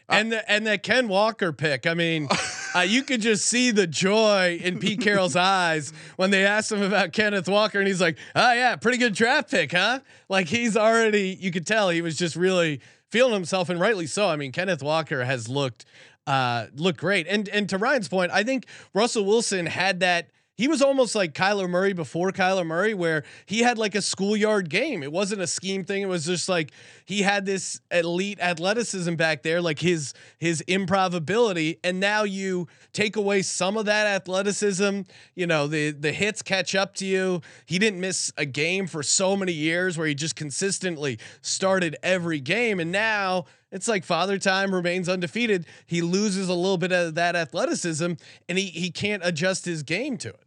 and 0.09 0.31
the 0.31 0.51
and 0.51 0.67
that 0.67 0.83
Ken 0.83 1.07
Walker 1.07 1.53
pick. 1.53 1.87
I 1.87 1.93
mean, 1.93 2.27
uh, 2.75 2.79
you 2.81 3.03
could 3.03 3.21
just 3.21 3.45
see 3.45 3.71
the 3.71 3.87
joy 3.87 4.59
in 4.61 4.77
Pete 4.79 4.99
Carroll's 5.01 5.35
eyes 5.37 5.93
when 6.17 6.31
they 6.31 6.45
asked 6.45 6.71
him 6.71 6.81
about 6.81 7.13
Kenneth 7.13 7.47
Walker, 7.47 7.79
and 7.79 7.87
he's 7.87 8.01
like, 8.01 8.17
"Oh 8.35 8.51
yeah, 8.53 8.75
pretty 8.75 8.97
good 8.97 9.13
draft 9.13 9.49
pick, 9.49 9.71
huh?" 9.71 9.99
Like 10.27 10.47
he's 10.47 10.75
already. 10.75 11.37
You 11.39 11.49
could 11.51 11.65
tell 11.65 11.89
he 11.89 12.01
was 12.01 12.17
just 12.17 12.35
really 12.35 12.81
feeling 13.09 13.33
himself, 13.33 13.69
and 13.69 13.79
rightly 13.79 14.05
so. 14.07 14.27
I 14.27 14.35
mean, 14.35 14.51
Kenneth 14.51 14.83
Walker 14.83 15.23
has 15.23 15.47
looked 15.47 15.85
uh 16.27 16.67
looked 16.75 16.99
great, 16.99 17.27
and 17.27 17.47
and 17.49 17.67
to 17.69 17.77
Ryan's 17.77 18.07
point, 18.07 18.31
I 18.31 18.43
think 18.43 18.65
Russell 18.93 19.25
Wilson 19.25 19.65
had 19.65 20.01
that 20.01 20.29
he 20.61 20.67
was 20.67 20.83
almost 20.83 21.15
like 21.15 21.33
Kyler 21.33 21.67
Murray 21.67 21.91
before 21.91 22.31
Kyler 22.31 22.63
Murray, 22.63 22.93
where 22.93 23.23
he 23.47 23.61
had 23.61 23.79
like 23.79 23.95
a 23.95 24.01
schoolyard 24.01 24.69
game. 24.69 25.01
It 25.01 25.11
wasn't 25.11 25.41
a 25.41 25.47
scheme 25.47 25.83
thing. 25.83 26.03
It 26.03 26.07
was 26.07 26.23
just 26.23 26.47
like 26.47 26.71
he 27.05 27.23
had 27.23 27.47
this 27.47 27.81
elite 27.89 28.39
athleticism 28.39 29.15
back 29.15 29.41
there, 29.41 29.59
like 29.59 29.79
his 29.79 30.13
his 30.37 30.63
improv 30.67 31.15
ability. 31.15 31.79
And 31.83 31.99
now 31.99 32.25
you 32.25 32.67
take 32.93 33.15
away 33.15 33.41
some 33.41 33.75
of 33.75 33.85
that 33.85 34.05
athleticism. 34.05 35.01
You 35.33 35.47
know, 35.47 35.65
the 35.65 35.91
the 35.91 36.11
hits 36.11 36.43
catch 36.43 36.75
up 36.75 36.93
to 36.97 37.07
you. 37.07 37.41
He 37.65 37.79
didn't 37.79 37.99
miss 37.99 38.31
a 38.37 38.45
game 38.45 38.85
for 38.85 39.01
so 39.01 39.35
many 39.35 39.53
years 39.53 39.97
where 39.97 40.05
he 40.05 40.13
just 40.13 40.35
consistently 40.35 41.17
started 41.41 41.95
every 42.03 42.39
game. 42.39 42.79
And 42.79 42.91
now 42.91 43.45
it's 43.71 43.87
like 43.87 44.03
father 44.03 44.37
time 44.37 44.73
remains 44.73 45.07
undefeated. 45.07 45.65
He 45.85 46.01
loses 46.01 46.49
a 46.49 46.53
little 46.53 46.77
bit 46.77 46.91
of 46.91 47.15
that 47.15 47.35
athleticism 47.35 48.13
and 48.49 48.57
he 48.57 48.65
he 48.65 48.91
can't 48.91 49.25
adjust 49.25 49.65
his 49.65 49.83
game 49.83 50.17
to 50.17 50.29
it. 50.29 50.43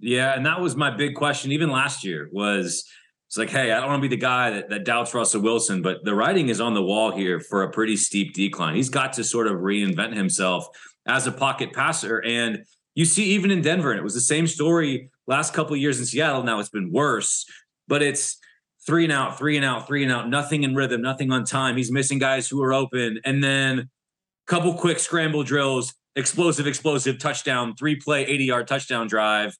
Yeah, 0.00 0.34
and 0.34 0.44
that 0.46 0.60
was 0.60 0.76
my 0.76 0.90
big 0.90 1.14
question 1.14 1.52
even 1.52 1.70
last 1.70 2.04
year 2.04 2.28
was 2.32 2.88
it's 3.30 3.36
like, 3.36 3.50
hey, 3.50 3.70
I 3.70 3.78
don't 3.78 3.90
want 3.90 4.02
to 4.02 4.08
be 4.08 4.16
the 4.16 4.20
guy 4.20 4.50
that, 4.50 4.70
that 4.70 4.84
doubts 4.84 5.14
Russell 5.14 5.42
Wilson, 5.42 5.82
but 5.82 6.04
the 6.04 6.16
writing 6.16 6.48
is 6.48 6.60
on 6.60 6.74
the 6.74 6.82
wall 6.82 7.12
here 7.12 7.38
for 7.38 7.62
a 7.62 7.70
pretty 7.70 7.96
steep 7.96 8.34
decline. 8.34 8.74
He's 8.74 8.88
got 8.88 9.12
to 9.12 9.24
sort 9.24 9.46
of 9.46 9.58
reinvent 9.58 10.16
himself 10.16 10.66
as 11.06 11.28
a 11.28 11.32
pocket 11.32 11.72
passer. 11.72 12.18
And 12.24 12.64
you 12.96 13.04
see, 13.04 13.26
even 13.26 13.52
in 13.52 13.62
Denver, 13.62 13.92
and 13.92 14.00
it 14.00 14.02
was 14.02 14.14
the 14.14 14.20
same 14.20 14.48
story 14.48 15.10
last 15.28 15.54
couple 15.54 15.76
years 15.76 16.00
in 16.00 16.06
Seattle. 16.06 16.42
Now 16.42 16.58
it's 16.58 16.70
been 16.70 16.90
worse, 16.90 17.46
but 17.86 18.02
it's 18.02 18.36
three 18.86 19.04
and 19.04 19.12
out, 19.12 19.38
three 19.38 19.56
and 19.56 19.64
out, 19.64 19.86
three 19.86 20.02
and 20.02 20.12
out, 20.12 20.28
nothing 20.28 20.62
in 20.62 20.74
rhythm, 20.74 21.02
nothing 21.02 21.30
on 21.30 21.44
time. 21.44 21.76
He's 21.76 21.92
missing 21.92 22.18
guys 22.18 22.48
who 22.48 22.62
are 22.62 22.72
open. 22.72 23.20
And 23.24 23.42
then 23.42 23.78
a 23.78 23.86
couple 24.46 24.74
quick 24.74 24.98
scramble 24.98 25.42
drills, 25.42 25.94
explosive, 26.16 26.66
explosive 26.66 27.18
touchdown, 27.18 27.74
three 27.76 27.96
play, 27.96 28.24
80 28.24 28.44
yard 28.44 28.68
touchdown 28.68 29.06
drive 29.06 29.56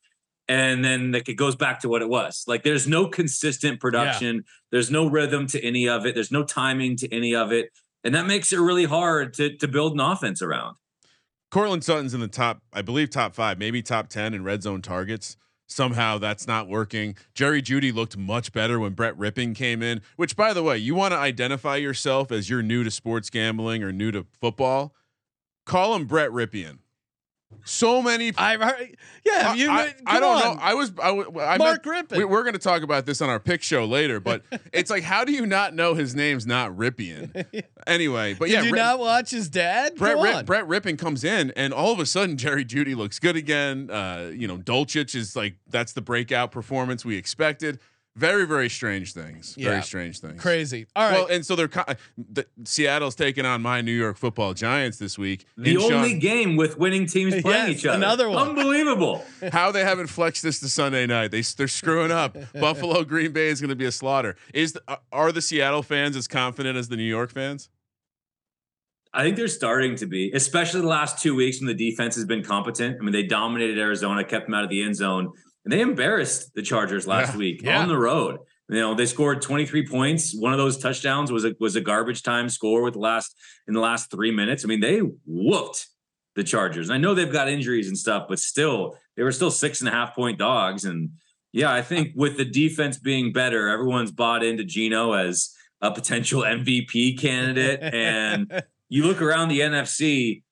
and 0.50 0.84
then 0.84 1.12
like 1.12 1.28
it 1.28 1.34
goes 1.34 1.54
back 1.54 1.78
to 1.80 1.88
what 1.88 2.02
it 2.02 2.08
was. 2.08 2.44
Like 2.48 2.64
there's 2.64 2.88
no 2.88 3.06
consistent 3.06 3.80
production, 3.80 4.36
yeah. 4.36 4.42
there's 4.72 4.90
no 4.90 5.06
rhythm 5.06 5.46
to 5.48 5.64
any 5.64 5.88
of 5.88 6.04
it, 6.04 6.16
there's 6.16 6.32
no 6.32 6.42
timing 6.42 6.96
to 6.96 7.14
any 7.14 7.34
of 7.36 7.52
it, 7.52 7.70
and 8.02 8.14
that 8.16 8.26
makes 8.26 8.52
it 8.52 8.58
really 8.58 8.84
hard 8.84 9.32
to 9.34 9.56
to 9.58 9.68
build 9.68 9.92
an 9.92 10.00
offense 10.00 10.42
around. 10.42 10.76
Courtland 11.52 11.84
Sutton's 11.84 12.14
in 12.14 12.20
the 12.20 12.28
top, 12.28 12.62
I 12.72 12.82
believe, 12.82 13.10
top 13.10 13.34
five, 13.34 13.58
maybe 13.58 13.80
top 13.80 14.08
ten 14.08 14.34
in 14.34 14.42
red 14.42 14.64
zone 14.64 14.82
targets. 14.82 15.36
Somehow 15.70 16.18
that's 16.18 16.48
not 16.48 16.68
working. 16.68 17.16
Jerry 17.32 17.62
Jeudy 17.62 17.94
looked 17.94 18.16
much 18.16 18.52
better 18.52 18.80
when 18.80 18.94
Brett 18.94 19.16
Rypien 19.16 19.54
came 19.54 19.82
in. 19.84 20.02
Which, 20.16 20.34
by 20.34 20.52
the 20.52 20.64
way, 20.64 20.76
you 20.78 20.96
want 20.96 21.12
to 21.12 21.18
identify 21.18 21.76
yourself 21.76 22.32
as 22.32 22.50
you're 22.50 22.62
new 22.62 22.82
to 22.82 22.90
sports 22.90 23.30
gambling 23.30 23.84
or 23.84 23.92
new 23.92 24.10
to 24.10 24.26
football. 24.40 24.94
Call 25.64 25.94
him 25.94 26.06
Brett 26.06 26.30
Rypien 26.30 26.78
so 27.64 28.02
many. 28.02 28.32
I've 28.36 28.60
heard. 28.60 28.96
Yeah, 29.24 29.54
you. 29.54 29.70
I, 29.70 29.94
I 30.06 30.20
don't 30.20 30.36
on. 30.36 30.56
know. 30.56 30.62
I 30.62 30.74
was. 30.74 30.92
I, 31.02 31.10
I 31.10 31.58
Mark 31.58 31.84
Rypien. 31.84 32.16
We, 32.16 32.24
are 32.24 32.42
going 32.42 32.52
to 32.52 32.58
talk 32.58 32.82
about 32.82 33.06
this 33.06 33.20
on 33.20 33.28
our 33.28 33.40
pick 33.40 33.62
show 33.62 33.84
later, 33.84 34.20
but 34.20 34.42
it's 34.72 34.90
like, 34.90 35.02
how 35.02 35.24
do 35.24 35.32
you 35.32 35.46
not 35.46 35.74
know 35.74 35.94
his 35.94 36.14
name's 36.14 36.46
not 36.46 36.72
Rypien? 36.76 37.46
Anyway, 37.86 38.34
but 38.34 38.48
Did 38.48 38.54
yeah, 38.54 38.62
you 38.62 38.72
not 38.72 38.98
watch 38.98 39.30
his 39.30 39.48
dad? 39.48 39.96
Brett 39.96 40.18
Rip, 40.18 40.46
Brett 40.46 40.68
Rypien 40.68 40.98
comes 40.98 41.24
in, 41.24 41.50
and 41.56 41.72
all 41.72 41.92
of 41.92 41.98
a 41.98 42.04
sudden, 42.04 42.36
Jerry 42.36 42.64
Jeudy 42.64 42.94
looks 42.94 43.18
good 43.18 43.36
again. 43.36 43.90
Uh, 43.90 44.30
you 44.32 44.46
know, 44.46 44.58
Dulcich 44.58 45.14
is 45.14 45.34
like 45.34 45.54
that's 45.66 45.94
the 45.94 46.02
breakout 46.02 46.52
performance 46.52 47.04
we 47.04 47.16
expected. 47.16 47.80
Very, 48.20 48.46
very 48.46 48.68
strange 48.68 49.14
things. 49.14 49.54
Yeah. 49.56 49.70
Very 49.70 49.82
strange 49.82 50.20
things. 50.20 50.38
Crazy. 50.38 50.86
All 50.94 51.08
right. 51.08 51.14
Well, 51.20 51.26
and 51.28 51.44
so 51.44 51.56
they're 51.56 51.70
the, 52.18 52.44
Seattle's 52.64 53.14
taking 53.14 53.46
on 53.46 53.62
my 53.62 53.80
New 53.80 53.94
York 53.94 54.18
Football 54.18 54.52
Giants 54.52 54.98
this 54.98 55.16
week. 55.16 55.46
The 55.56 55.78
only 55.78 56.10
Sean, 56.10 56.18
game 56.18 56.56
with 56.56 56.78
winning 56.78 57.06
teams 57.06 57.32
playing 57.40 57.68
yes, 57.68 57.78
each 57.78 57.86
other. 57.86 57.96
Another 57.96 58.28
one. 58.28 58.50
Unbelievable. 58.50 59.24
How 59.52 59.72
they 59.72 59.84
haven't 59.84 60.08
flexed 60.08 60.42
this 60.42 60.60
to 60.60 60.68
Sunday 60.68 61.06
night. 61.06 61.30
They 61.30 61.40
they're 61.40 61.66
screwing 61.66 62.10
up. 62.10 62.36
Buffalo 62.52 63.04
Green 63.04 63.32
Bay 63.32 63.48
is 63.48 63.58
going 63.58 63.70
to 63.70 63.76
be 63.76 63.86
a 63.86 63.92
slaughter. 63.92 64.36
Is 64.52 64.74
the, 64.74 64.82
are 65.10 65.32
the 65.32 65.40
Seattle 65.40 65.82
fans 65.82 66.14
as 66.14 66.28
confident 66.28 66.76
as 66.76 66.90
the 66.90 66.98
New 66.98 67.02
York 67.04 67.32
fans? 67.32 67.70
I 69.14 69.22
think 69.22 69.36
they're 69.36 69.48
starting 69.48 69.96
to 69.96 70.06
be, 70.06 70.30
especially 70.34 70.82
the 70.82 70.88
last 70.88 71.22
two 71.22 71.34
weeks 71.34 71.58
when 71.58 71.68
the 71.68 71.90
defense 71.90 72.16
has 72.16 72.26
been 72.26 72.44
competent. 72.44 72.98
I 73.00 73.02
mean, 73.02 73.12
they 73.12 73.22
dominated 73.22 73.78
Arizona, 73.78 74.24
kept 74.24 74.44
them 74.44 74.54
out 74.54 74.62
of 74.62 74.68
the 74.68 74.82
end 74.82 74.94
zone 74.94 75.32
and 75.64 75.72
they 75.72 75.80
embarrassed 75.80 76.54
the 76.54 76.62
Chargers 76.62 77.06
last 77.06 77.32
yeah, 77.32 77.38
week 77.38 77.62
yeah. 77.62 77.80
on 77.80 77.88
the 77.88 77.98
road. 77.98 78.38
You 78.68 78.76
know, 78.76 78.94
they 78.94 79.06
scored 79.06 79.42
23 79.42 79.86
points. 79.88 80.34
One 80.34 80.52
of 80.52 80.58
those 80.58 80.78
touchdowns 80.78 81.32
was 81.32 81.44
a 81.44 81.54
was 81.58 81.74
a 81.74 81.80
garbage 81.80 82.22
time 82.22 82.48
score 82.48 82.82
with 82.82 82.94
the 82.94 83.00
last 83.00 83.34
in 83.66 83.74
the 83.74 83.80
last 83.80 84.10
three 84.10 84.30
minutes. 84.30 84.64
I 84.64 84.68
mean, 84.68 84.80
they 84.80 85.00
whooped 85.26 85.88
the 86.36 86.44
Chargers. 86.44 86.88
And 86.88 86.94
I 86.94 86.98
know 86.98 87.14
they've 87.14 87.32
got 87.32 87.48
injuries 87.48 87.88
and 87.88 87.98
stuff, 87.98 88.26
but 88.28 88.38
still, 88.38 88.96
they 89.16 89.22
were 89.22 89.32
still 89.32 89.50
six 89.50 89.80
and 89.80 89.88
a 89.88 89.92
half 89.92 90.14
point 90.14 90.38
dogs. 90.38 90.84
And 90.84 91.10
yeah, 91.52 91.72
I 91.72 91.82
think 91.82 92.12
with 92.14 92.36
the 92.36 92.44
defense 92.44 92.98
being 92.98 93.32
better, 93.32 93.68
everyone's 93.68 94.12
bought 94.12 94.44
into 94.44 94.64
Geno 94.64 95.12
as 95.12 95.54
a 95.80 95.90
potential 95.90 96.42
MVP 96.46 97.18
candidate. 97.20 97.80
And 97.82 98.62
you 98.88 99.04
look 99.04 99.20
around 99.20 99.48
the 99.48 99.60
NFC, 99.60 100.42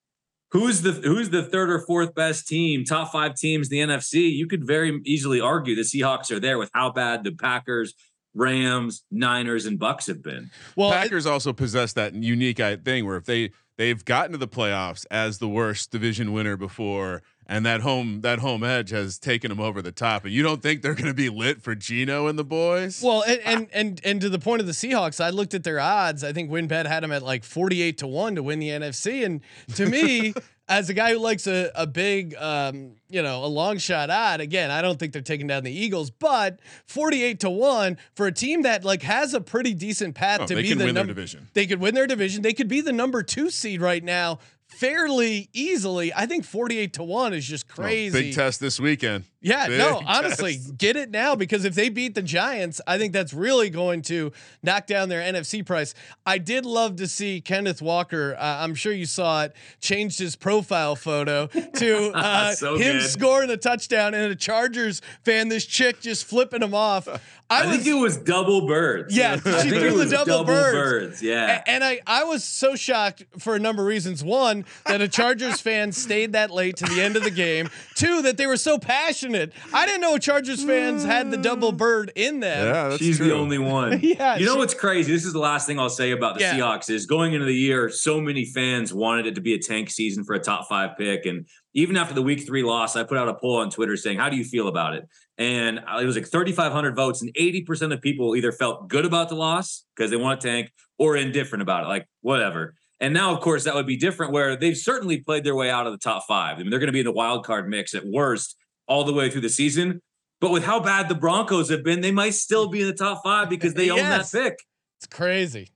who's 0.50 0.82
the 0.82 0.92
who's 0.92 1.30
the 1.30 1.42
third 1.42 1.70
or 1.70 1.80
fourth 1.80 2.14
best 2.14 2.46
team, 2.48 2.84
top 2.84 3.12
five 3.12 3.34
teams 3.34 3.70
in 3.70 3.88
the 3.88 3.94
NFC? 3.94 4.32
You 4.32 4.46
could 4.46 4.66
very 4.66 5.00
easily 5.04 5.40
argue 5.40 5.74
the 5.74 5.82
Seahawks 5.82 6.30
are 6.30 6.40
there 6.40 6.58
with 6.58 6.70
how 6.72 6.90
bad 6.90 7.24
the 7.24 7.32
Packers, 7.32 7.94
Rams, 8.34 9.04
Niners, 9.10 9.66
and 9.66 9.78
Bucks 9.78 10.06
have 10.06 10.22
been. 10.22 10.50
Well, 10.76 10.90
Packers 10.90 11.26
I, 11.26 11.32
also 11.32 11.52
possess 11.52 11.92
that 11.94 12.14
unique 12.14 12.60
uh, 12.60 12.76
thing 12.84 13.06
where 13.06 13.16
if 13.16 13.24
they 13.24 13.50
they've 13.76 14.04
gotten 14.04 14.32
to 14.32 14.38
the 14.38 14.48
playoffs 14.48 15.06
as 15.10 15.38
the 15.38 15.48
worst 15.48 15.90
division 15.90 16.32
winner 16.32 16.56
before 16.56 17.22
and 17.48 17.64
that 17.64 17.80
home 17.80 18.20
that 18.20 18.40
home 18.40 18.62
edge 18.62 18.90
has 18.90 19.18
taken 19.18 19.48
them 19.48 19.58
over 19.58 19.80
the 19.80 19.92
top. 19.92 20.24
And 20.24 20.32
you 20.32 20.42
don't 20.42 20.62
think 20.62 20.82
they're 20.82 20.94
going 20.94 21.06
to 21.06 21.14
be 21.14 21.30
lit 21.30 21.62
for 21.62 21.74
Geno 21.74 22.26
and 22.26 22.38
the 22.38 22.44
boys? 22.44 23.02
Well, 23.02 23.24
and, 23.26 23.40
and 23.44 23.68
and 23.72 24.00
and 24.04 24.20
to 24.20 24.28
the 24.28 24.38
point 24.38 24.60
of 24.60 24.66
the 24.66 24.72
Seahawks, 24.72 25.22
I 25.22 25.30
looked 25.30 25.54
at 25.54 25.64
their 25.64 25.80
odds. 25.80 26.22
I 26.22 26.32
think 26.32 26.50
WynnBET 26.50 26.86
had 26.86 27.02
them 27.02 27.12
at 27.12 27.22
like 27.22 27.44
forty 27.44 27.80
eight 27.80 27.98
to 27.98 28.06
one 28.06 28.34
to 28.34 28.42
win 28.42 28.58
the 28.58 28.68
NFC, 28.68 29.24
and 29.24 29.40
to 29.74 29.86
me. 29.86 30.34
as 30.70 30.90
a 30.90 30.92
guy 30.94 31.12
who 31.12 31.18
likes 31.18 31.46
a, 31.46 31.70
a 31.74 31.86
big, 31.86 32.34
um, 32.36 32.92
you 33.08 33.22
know, 33.22 33.42
a 33.42 33.46
long 33.46 33.78
shot 33.78 34.10
odd, 34.10 34.40
again, 34.40 34.70
I 34.70 34.82
don't 34.82 34.98
think 34.98 35.14
they're 35.14 35.22
taking 35.22 35.46
down 35.46 35.64
the 35.64 35.72
Eagles, 35.72 36.10
but 36.10 36.60
48 36.84 37.40
to 37.40 37.48
1 37.48 37.96
for 38.14 38.26
a 38.26 38.32
team 38.32 38.62
that 38.62 38.84
like 38.84 39.02
has 39.02 39.32
a 39.32 39.40
pretty 39.40 39.72
decent 39.72 40.14
path 40.14 40.42
oh, 40.42 40.46
to 40.46 40.56
be 40.56 40.74
the 40.74 40.92
number 40.92 41.14
division. 41.14 41.48
They 41.54 41.66
could 41.66 41.80
win 41.80 41.94
their 41.94 42.06
division. 42.06 42.42
They 42.42 42.52
could 42.52 42.68
be 42.68 42.82
the 42.82 42.92
number 42.92 43.22
2 43.22 43.48
seed 43.48 43.80
right 43.80 44.04
now 44.04 44.40
fairly 44.68 45.48
easily. 45.52 46.12
I 46.14 46.26
think 46.26 46.44
48 46.44 46.92
to 46.94 47.02
1 47.02 47.34
is 47.34 47.46
just 47.46 47.68
crazy. 47.68 48.16
Oh, 48.16 48.22
big 48.22 48.34
test 48.34 48.60
this 48.60 48.78
weekend. 48.78 49.24
Yeah, 49.40 49.68
big 49.68 49.78
no, 49.78 50.02
honestly, 50.04 50.54
test. 50.54 50.76
get 50.76 50.96
it 50.96 51.10
now 51.10 51.36
because 51.36 51.64
if 51.64 51.76
they 51.76 51.90
beat 51.90 52.16
the 52.16 52.22
Giants, 52.22 52.80
I 52.88 52.98
think 52.98 53.12
that's 53.12 53.32
really 53.32 53.70
going 53.70 54.02
to 54.02 54.32
knock 54.64 54.88
down 54.88 55.08
their 55.08 55.20
NFC 55.20 55.64
price. 55.64 55.94
I 56.26 56.38
did 56.38 56.66
love 56.66 56.96
to 56.96 57.06
see 57.06 57.40
Kenneth 57.40 57.80
Walker. 57.80 58.34
Uh, 58.36 58.42
I'm 58.42 58.74
sure 58.74 58.92
you 58.92 59.06
saw 59.06 59.44
it. 59.44 59.54
Changed 59.80 60.18
his 60.18 60.34
profile 60.34 60.96
photo 60.96 61.46
to 61.46 62.10
uh, 62.14 62.52
so 62.52 62.74
him 62.74 62.98
good. 62.98 63.08
scoring 63.08 63.50
a 63.50 63.56
touchdown 63.56 64.12
and 64.12 64.32
a 64.32 64.36
Chargers 64.36 65.02
fan. 65.24 65.48
This 65.48 65.64
chick 65.64 66.00
just 66.00 66.24
flipping 66.24 66.62
him 66.62 66.74
off. 66.74 67.06
I, 67.50 67.62
I 67.62 67.66
was, 67.66 67.76
think 67.76 67.86
it 67.86 67.94
was 67.94 68.16
double 68.16 68.66
birds. 68.66 69.16
Yeah, 69.16 69.36
she 69.36 69.70
threw 69.70 70.04
the 70.04 70.08
double, 70.10 70.24
double 70.26 70.44
birds. 70.46 70.74
birds. 70.74 71.22
Yeah, 71.22 71.62
and, 71.66 71.82
and 71.82 71.84
I 71.84 72.00
I 72.06 72.24
was 72.24 72.42
so 72.42 72.74
shocked 72.74 73.24
for 73.38 73.54
a 73.54 73.60
number 73.60 73.82
of 73.82 73.88
reasons. 73.88 74.24
One, 74.24 74.64
that 74.84 75.00
a 75.00 75.08
Chargers 75.08 75.60
fan 75.60 75.92
stayed 75.92 76.32
that 76.32 76.50
late 76.50 76.76
to 76.78 76.84
the 76.86 77.00
end 77.00 77.16
of 77.16 77.22
the 77.22 77.30
game. 77.30 77.70
Two, 77.94 78.22
that 78.22 78.36
they 78.36 78.46
were 78.48 78.56
so 78.56 78.78
passionate. 78.78 79.27
I 79.72 79.86
didn't 79.86 80.00
know 80.00 80.18
Chargers 80.18 80.64
fans 80.64 81.04
had 81.04 81.30
the 81.30 81.36
double 81.36 81.72
mm. 81.72 81.76
bird 81.76 82.12
in 82.14 82.40
them. 82.40 82.66
Yeah, 82.66 82.96
she's 82.96 83.16
true. 83.16 83.28
the 83.28 83.34
only 83.34 83.58
one. 83.58 84.00
yeah, 84.02 84.36
you 84.36 84.46
know 84.46 84.54
she, 84.54 84.58
what's 84.58 84.74
crazy? 84.74 85.12
This 85.12 85.24
is 85.24 85.32
the 85.32 85.38
last 85.38 85.66
thing 85.66 85.78
I'll 85.78 85.90
say 85.90 86.10
about 86.12 86.34
the 86.34 86.40
Yeah. 86.40 86.58
Seahawks 86.58 86.90
is 86.90 87.06
going 87.06 87.32
into 87.32 87.46
the 87.46 87.54
year, 87.54 87.88
so 87.90 88.20
many 88.20 88.44
fans 88.44 88.92
wanted 88.92 89.26
it 89.26 89.34
to 89.34 89.40
be 89.40 89.54
a 89.54 89.58
tank 89.58 89.90
season 89.90 90.24
for 90.24 90.34
a 90.34 90.40
top 90.40 90.68
five 90.68 90.96
pick, 90.96 91.26
and 91.26 91.46
even 91.74 91.96
after 91.96 92.14
the 92.14 92.22
week 92.22 92.46
three 92.46 92.62
loss, 92.62 92.96
I 92.96 93.04
put 93.04 93.18
out 93.18 93.28
a 93.28 93.34
poll 93.34 93.56
on 93.56 93.70
Twitter 93.70 93.96
saying, 93.96 94.18
"How 94.18 94.28
do 94.28 94.36
you 94.36 94.44
feel 94.44 94.68
about 94.68 94.94
it?" 94.94 95.08
And 95.36 95.78
it 95.78 96.04
was 96.04 96.16
like 96.16 96.26
3,500 96.26 96.96
votes, 96.96 97.22
and 97.22 97.32
80% 97.34 97.92
of 97.92 98.00
people 98.00 98.34
either 98.34 98.50
felt 98.50 98.88
good 98.88 99.04
about 99.04 99.28
the 99.28 99.36
loss 99.36 99.84
because 99.94 100.10
they 100.10 100.16
want 100.16 100.40
to 100.40 100.48
tank, 100.48 100.72
or 100.98 101.16
indifferent 101.16 101.62
about 101.62 101.84
it, 101.84 101.88
like 101.88 102.06
whatever. 102.22 102.74
And 103.00 103.14
now, 103.14 103.32
of 103.32 103.40
course, 103.40 103.64
that 103.64 103.74
would 103.74 103.86
be 103.86 103.96
different, 103.96 104.32
where 104.32 104.56
they've 104.56 104.76
certainly 104.76 105.18
played 105.20 105.44
their 105.44 105.54
way 105.54 105.70
out 105.70 105.86
of 105.86 105.92
the 105.92 105.98
top 105.98 106.24
five. 106.26 106.56
I 106.56 106.60
mean, 106.60 106.70
they're 106.70 106.80
going 106.80 106.88
to 106.88 106.92
be 106.92 107.00
in 107.00 107.06
the 107.06 107.12
wild 107.12 107.46
card 107.46 107.68
mix 107.68 107.94
at 107.94 108.04
worst 108.04 108.56
all 108.88 109.04
the 109.04 109.12
way 109.12 109.30
through 109.30 109.42
the 109.42 109.48
season. 109.50 110.00
But 110.40 110.50
with 110.50 110.64
how 110.64 110.80
bad 110.80 111.08
the 111.08 111.14
Broncos 111.14 111.68
have 111.70 111.82
been, 111.82 112.00
they 112.00 112.12
might 112.12 112.34
still 112.34 112.68
be 112.68 112.80
in 112.80 112.86
the 112.86 112.94
top 112.94 113.22
five 113.24 113.50
because 113.50 113.74
they 113.74 113.90
own 113.90 113.98
Yes. 113.98 114.30
that 114.30 114.42
pick. 114.44 114.58
It's 114.98 115.06
crazy. 115.06 115.70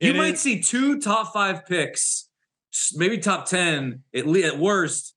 You 0.00 0.10
It 0.10 0.16
might 0.16 0.34
is- 0.34 0.40
see 0.40 0.60
two 0.62 1.00
top 1.00 1.32
five 1.32 1.66
picks 1.66 2.28
maybe 2.94 3.18
top 3.18 3.46
10 3.46 4.02
at, 4.14 4.26
le- 4.26 4.40
at 4.46 4.58
worst 4.58 5.14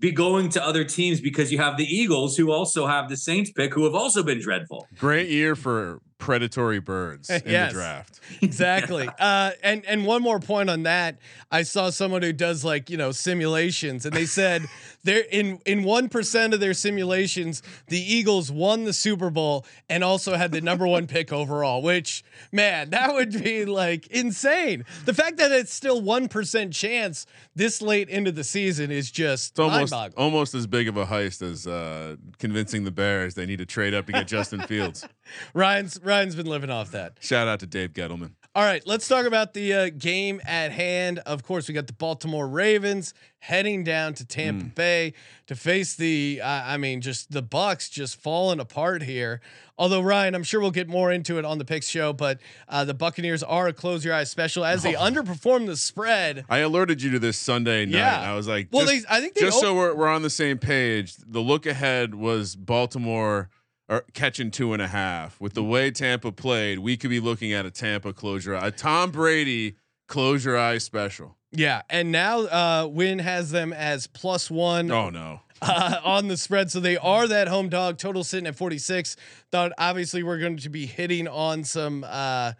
be 0.00 0.10
going 0.10 0.48
to 0.50 0.62
other 0.66 0.84
teams 0.84 1.20
because 1.20 1.52
you 1.52 1.58
have 1.58 1.76
the 1.76 1.84
Eagles 1.84 2.36
who 2.36 2.50
also 2.50 2.86
have 2.86 3.08
the 3.08 3.16
Saints 3.16 3.50
pick 3.52 3.72
who 3.74 3.84
have 3.84 3.94
also 3.94 4.22
been 4.22 4.40
dreadful. 4.40 4.86
Great 4.98 5.28
year 5.28 5.54
for 5.54 6.00
predatory 6.18 6.80
birds 6.80 7.28
in 7.30 7.42
Yes. 7.46 7.72
the 7.72 7.78
draft. 7.78 8.20
exactly. 8.42 9.08
Uh, 9.18 9.50
and 9.62 9.84
and 9.86 10.04
one 10.06 10.22
more 10.22 10.40
point 10.40 10.68
on 10.70 10.82
that, 10.84 11.18
I 11.50 11.62
saw 11.62 11.90
someone 11.90 12.22
who 12.22 12.32
does 12.32 12.64
like 12.64 12.88
you 12.90 12.96
know 12.96 13.12
simulations, 13.12 14.04
and 14.06 14.14
they 14.14 14.26
said 14.26 14.64
they're 15.04 15.24
in 15.30 15.60
in 15.64 15.84
one 15.84 16.08
percent 16.08 16.54
of 16.54 16.60
their 16.60 16.74
simulations, 16.74 17.62
the 17.88 18.00
Eagles 18.00 18.50
won 18.50 18.84
the 18.84 18.92
Super 18.92 19.30
Bowl 19.30 19.64
and 19.88 20.02
also 20.02 20.34
had 20.34 20.52
the 20.52 20.60
number 20.60 20.86
one 20.86 21.06
pick 21.06 21.32
overall. 21.32 21.82
Which 21.82 22.24
man, 22.50 22.90
that 22.90 23.14
would 23.14 23.32
be 23.42 23.64
like 23.64 24.06
insane. 24.08 24.84
The 25.04 25.14
fact 25.14 25.36
that 25.36 25.52
it's 25.52 25.72
still 25.72 26.00
one 26.00 26.28
percent 26.28 26.72
chance 26.72 27.26
this 27.54 27.80
late 27.80 28.08
into 28.08 28.32
the 28.32 28.44
season 28.44 28.90
is 28.90 29.10
just 29.10 29.58
almost 29.58 29.94
almost 30.16 30.54
as 30.54 30.66
big 30.66 30.88
of 30.88 30.96
a 30.96 31.06
heist 31.06 31.42
as 31.42 31.66
uh, 31.66 32.16
convincing 32.38 32.84
the 32.84 32.90
Bears 32.90 33.34
they 33.34 33.46
need 33.46 33.58
to 33.58 33.66
trade 33.66 33.94
up 33.94 34.06
to 34.06 34.12
get 34.12 34.26
Justin 34.26 34.60
Fields. 34.62 35.06
Ryan's 35.54 36.00
Ryan's 36.02 36.34
been 36.34 36.46
living 36.46 36.70
off 36.70 36.90
that. 36.92 37.18
Shout 37.20 37.46
out 37.48 37.60
to 37.60 37.66
Dave 37.66 37.92
Gettleman. 37.92 38.32
All 38.56 38.62
right, 38.62 38.86
let's 38.86 39.08
talk 39.08 39.26
about 39.26 39.52
the 39.52 39.72
uh, 39.74 39.90
game 39.98 40.40
at 40.46 40.70
hand. 40.70 41.18
Of 41.26 41.42
course, 41.42 41.66
we 41.66 41.74
got 41.74 41.88
the 41.88 41.92
Baltimore 41.92 42.46
Ravens 42.46 43.12
heading 43.40 43.82
down 43.82 44.14
to 44.14 44.24
Tampa 44.24 44.66
Bay 44.66 45.14
to 45.48 45.56
face 45.56 45.96
the. 45.96 46.40
Uh, 46.40 46.62
I 46.64 46.76
mean, 46.76 47.00
just 47.00 47.32
the 47.32 47.42
Bucks 47.42 47.88
just 47.90 48.14
falling 48.22 48.60
apart 48.60 49.02
here. 49.02 49.40
Although 49.76 50.02
Ryan, 50.02 50.36
I'm 50.36 50.44
sure 50.44 50.60
we'll 50.60 50.70
get 50.70 50.88
more 50.88 51.10
into 51.10 51.36
it 51.36 51.44
on 51.44 51.58
the 51.58 51.64
picks 51.64 51.88
show, 51.88 52.12
but 52.12 52.38
uh, 52.68 52.84
the 52.84 52.94
Buccaneers 52.94 53.42
are 53.42 53.66
a 53.66 53.72
close 53.72 54.04
your 54.04 54.14
eyes 54.14 54.30
special 54.30 54.64
as 54.64 54.84
they 54.84 54.92
underperform 54.92 55.66
the 55.66 55.76
spread. 55.76 56.44
I 56.48 56.58
alerted 56.58 57.02
you 57.02 57.10
to 57.10 57.18
this 57.18 57.36
Sunday 57.36 57.84
night. 57.86 57.94
Yeah. 57.96 58.20
I 58.32 58.36
was 58.36 58.46
like, 58.46 58.68
Well, 58.70 58.86
just, 58.86 59.08
they- 59.08 59.16
I 59.16 59.20
think 59.20 59.34
they 59.34 59.40
just 59.40 59.56
op- 59.56 59.62
so 59.64 59.74
we're, 59.74 59.94
we're 59.96 60.06
on 60.06 60.22
the 60.22 60.30
same 60.30 60.58
page. 60.58 61.16
The 61.16 61.40
look 61.40 61.66
ahead 61.66 62.14
was 62.14 62.54
Baltimore 62.54 63.50
or 63.88 64.04
catching 64.12 64.50
two 64.50 64.72
and 64.72 64.82
a 64.82 64.88
half. 64.88 65.40
With 65.40 65.54
the 65.54 65.64
way 65.64 65.90
Tampa 65.90 66.32
played, 66.32 66.78
we 66.78 66.96
could 66.96 67.10
be 67.10 67.20
looking 67.20 67.52
at 67.52 67.66
a 67.66 67.70
Tampa 67.70 68.12
closure, 68.12 68.54
a 68.54 68.70
Tom 68.70 69.10
Brady 69.10 69.76
close 70.08 70.44
your 70.44 70.58
eyes 70.58 70.84
special. 70.84 71.36
Yeah, 71.52 71.82
and 71.88 72.10
now 72.10 72.40
uh, 72.40 72.88
Wynn 72.90 73.20
has 73.20 73.50
them 73.50 73.72
as 73.72 74.06
plus 74.06 74.50
one. 74.50 74.90
Oh 74.90 75.10
no. 75.10 75.40
uh, 75.62 76.00
on 76.04 76.28
the 76.28 76.36
spread. 76.36 76.70
So 76.70 76.80
they 76.80 76.96
are 76.96 77.26
that 77.28 77.48
home 77.48 77.68
dog. 77.68 77.96
Total 77.98 78.24
sitting 78.24 78.46
at 78.46 78.56
46. 78.56 79.16
Thought 79.50 79.72
obviously 79.78 80.22
we're 80.22 80.38
going 80.38 80.56
to 80.58 80.68
be 80.68 80.86
hitting 80.86 81.28
on 81.28 81.64
some 81.64 82.04
uh, 82.06 82.52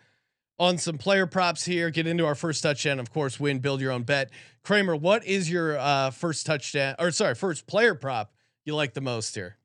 on 0.58 0.78
some 0.78 0.96
player 0.96 1.26
props 1.26 1.64
here. 1.64 1.90
Get 1.90 2.06
into 2.06 2.24
our 2.24 2.34
first 2.34 2.62
touchdown. 2.62 3.00
Of 3.00 3.12
course, 3.12 3.40
Wynn. 3.40 3.58
Build 3.58 3.80
your 3.80 3.92
own 3.92 4.04
bet. 4.04 4.30
Kramer, 4.62 4.96
what 4.96 5.24
is 5.26 5.50
your 5.50 5.76
uh, 5.76 6.10
first 6.10 6.46
touchdown 6.46 6.94
or 6.98 7.10
sorry, 7.10 7.34
first 7.34 7.66
player 7.66 7.94
prop 7.94 8.32
you 8.64 8.74
like 8.74 8.94
the 8.94 9.00
most 9.00 9.34
here? 9.34 9.58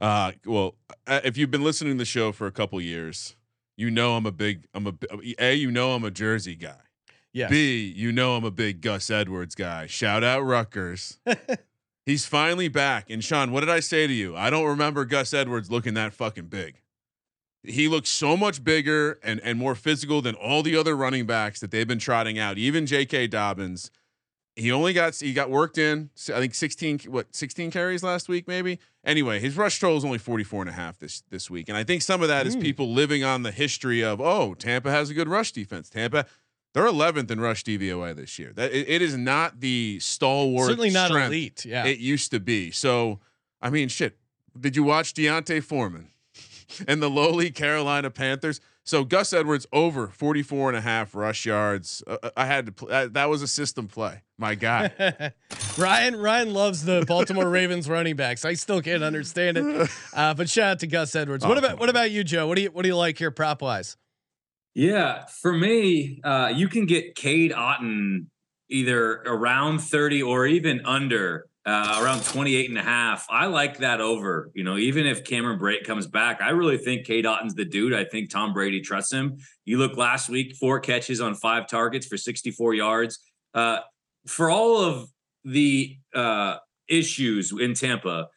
Uh, 0.00 0.32
well, 0.46 0.76
uh, 1.06 1.20
if 1.24 1.36
you've 1.36 1.50
been 1.50 1.62
listening 1.64 1.94
to 1.94 1.98
the 1.98 2.04
show 2.04 2.32
for 2.32 2.46
a 2.46 2.52
couple 2.52 2.80
years, 2.80 3.36
you 3.76 3.90
know 3.90 4.14
I'm 4.16 4.26
a 4.26 4.32
big 4.32 4.66
I'm 4.74 4.86
a 4.86 4.94
a 5.38 5.54
you 5.54 5.70
know 5.70 5.92
I'm 5.92 6.04
a 6.04 6.10
Jersey 6.10 6.54
guy. 6.54 6.80
Yeah. 7.32 7.48
B, 7.48 7.92
you 7.94 8.10
know 8.10 8.34
I'm 8.34 8.44
a 8.44 8.50
big 8.50 8.80
Gus 8.80 9.10
Edwards 9.10 9.54
guy. 9.54 9.86
Shout 9.86 10.24
out 10.24 10.40
Rutgers. 10.40 11.20
He's 12.06 12.26
finally 12.26 12.68
back. 12.68 13.08
And 13.08 13.22
Sean, 13.22 13.52
what 13.52 13.60
did 13.60 13.68
I 13.68 13.80
say 13.80 14.06
to 14.06 14.12
you? 14.12 14.36
I 14.36 14.50
don't 14.50 14.66
remember 14.66 15.04
Gus 15.04 15.32
Edwards 15.32 15.70
looking 15.70 15.94
that 15.94 16.12
fucking 16.12 16.46
big. 16.46 16.82
He 17.62 17.88
looks 17.88 18.08
so 18.08 18.36
much 18.36 18.64
bigger 18.64 19.18
and 19.22 19.40
and 19.44 19.58
more 19.58 19.74
physical 19.74 20.22
than 20.22 20.34
all 20.34 20.62
the 20.62 20.76
other 20.76 20.96
running 20.96 21.26
backs 21.26 21.60
that 21.60 21.70
they've 21.70 21.86
been 21.86 21.98
trotting 21.98 22.38
out. 22.38 22.58
Even 22.58 22.86
J.K. 22.86 23.28
Dobbins. 23.28 23.90
He 24.60 24.72
only 24.72 24.92
got 24.92 25.14
he 25.16 25.32
got 25.32 25.50
worked 25.50 25.78
in. 25.78 26.10
I 26.28 26.40
think 26.40 26.54
16 26.54 27.00
what 27.08 27.34
16 27.34 27.70
carries 27.70 28.02
last 28.02 28.28
week 28.28 28.46
maybe. 28.46 28.78
Anyway, 29.04 29.40
his 29.40 29.56
rush 29.56 29.80
total 29.80 29.96
is 29.96 30.04
only 30.04 30.18
44 30.18 30.62
and 30.62 30.70
a 30.70 30.74
half 30.74 30.98
this 30.98 31.22
this 31.30 31.50
week. 31.50 31.68
And 31.68 31.76
I 31.76 31.84
think 31.84 32.02
some 32.02 32.22
of 32.22 32.28
that 32.28 32.46
is 32.46 32.54
hmm. 32.54 32.60
people 32.60 32.92
living 32.92 33.24
on 33.24 33.42
the 33.42 33.50
history 33.50 34.04
of, 34.04 34.20
"Oh, 34.20 34.54
Tampa 34.54 34.90
has 34.90 35.10
a 35.10 35.14
good 35.14 35.28
rush 35.28 35.52
defense. 35.52 35.88
Tampa 35.88 36.26
they're 36.72 36.84
11th 36.84 37.30
in 37.30 37.40
rush 37.40 37.64
DVOA 37.64 38.14
this 38.14 38.38
year. 38.38 38.52
That 38.54 38.72
it, 38.72 38.88
it 38.88 39.02
is 39.02 39.16
not 39.16 39.60
the 39.60 39.98
stalwart 40.00 40.68
Certainly 40.68 40.90
not 40.90 41.10
elite. 41.10 41.64
Yeah. 41.64 41.84
it 41.84 41.98
used 41.98 42.30
to 42.30 42.40
be. 42.40 42.70
So, 42.70 43.18
I 43.60 43.70
mean, 43.70 43.88
shit. 43.88 44.16
Did 44.58 44.76
you 44.76 44.84
watch 44.84 45.14
D'Onta 45.14 45.62
Foreman 45.62 46.08
and 46.88 47.02
the 47.02 47.10
lowly 47.10 47.50
Carolina 47.50 48.10
Panthers? 48.10 48.60
So 48.84 49.04
Gus 49.04 49.32
Edwards 49.32 49.66
over 49.72 50.08
44 50.08 50.70
and 50.70 50.76
a 50.76 50.80
half 50.80 51.14
rush 51.14 51.44
yards. 51.46 52.02
Uh, 52.06 52.30
I 52.36 52.46
had 52.46 52.66
to 52.66 52.72
pl- 52.72 52.88
that, 52.88 53.12
that 53.14 53.28
was 53.28 53.42
a 53.42 53.46
system 53.46 53.86
play. 53.88 54.22
My 54.38 54.54
guy. 54.54 55.32
Ryan 55.78 56.16
Ryan 56.16 56.52
loves 56.54 56.84
the 56.84 57.04
Baltimore 57.06 57.48
Ravens 57.48 57.88
running 57.88 58.16
backs. 58.16 58.44
I 58.44 58.54
still 58.54 58.80
can't 58.82 59.02
understand 59.04 59.58
it. 59.58 59.90
Uh, 60.12 60.34
but 60.34 60.48
shout 60.48 60.70
out 60.72 60.78
to 60.80 60.86
Gus 60.86 61.14
Edwards. 61.14 61.46
What 61.46 61.56
Oh, 61.56 61.60
about 61.60 61.78
what 61.78 61.88
about 61.88 62.10
you, 62.10 62.24
Joe? 62.24 62.46
What 62.48 62.56
do 62.56 62.62
you 62.62 62.70
what 62.70 62.82
do 62.82 62.88
you 62.88 62.96
like 62.96 63.16
here 63.18 63.30
prop 63.30 63.62
wise? 63.62 63.96
Yeah, 64.74 65.26
for 65.26 65.52
me, 65.52 66.20
uh, 66.24 66.52
you 66.54 66.68
can 66.68 66.86
get 66.86 67.14
Cade 67.14 67.52
Otton 67.52 68.26
either 68.68 69.22
around 69.26 69.80
30 69.80 70.22
or 70.22 70.46
even 70.46 70.80
under 70.84 71.46
uh, 71.66 72.00
around 72.02 72.24
28 72.24 72.70
and 72.70 72.78
a 72.78 72.82
half. 72.82 73.26
I 73.30 73.46
like 73.46 73.78
that 73.78 74.00
over. 74.00 74.50
You 74.54 74.64
know, 74.64 74.76
even 74.76 75.06
if 75.06 75.24
Cameron 75.24 75.58
Brate 75.58 75.84
comes 75.84 76.06
back, 76.06 76.40
I 76.40 76.50
really 76.50 76.78
think 76.78 77.06
Cade 77.06 77.26
Otton's 77.26 77.54
the 77.54 77.64
dude. 77.64 77.94
I 77.94 78.04
think 78.04 78.30
Tom 78.30 78.52
Brady 78.52 78.80
trusts 78.80 79.12
him. 79.12 79.36
You 79.64 79.78
look 79.78 79.96
last 79.96 80.28
week, 80.28 80.56
four 80.56 80.80
catches 80.80 81.20
on 81.20 81.34
five 81.34 81.68
targets 81.68 82.06
for 82.06 82.16
64 82.16 82.74
yards. 82.74 83.18
Uh, 83.54 83.80
for 84.26 84.50
all 84.50 84.80
of 84.80 85.10
the 85.44 85.96
uh, 86.14 86.56
issues 86.88 87.52
in 87.52 87.74
Tampa, 87.74 88.28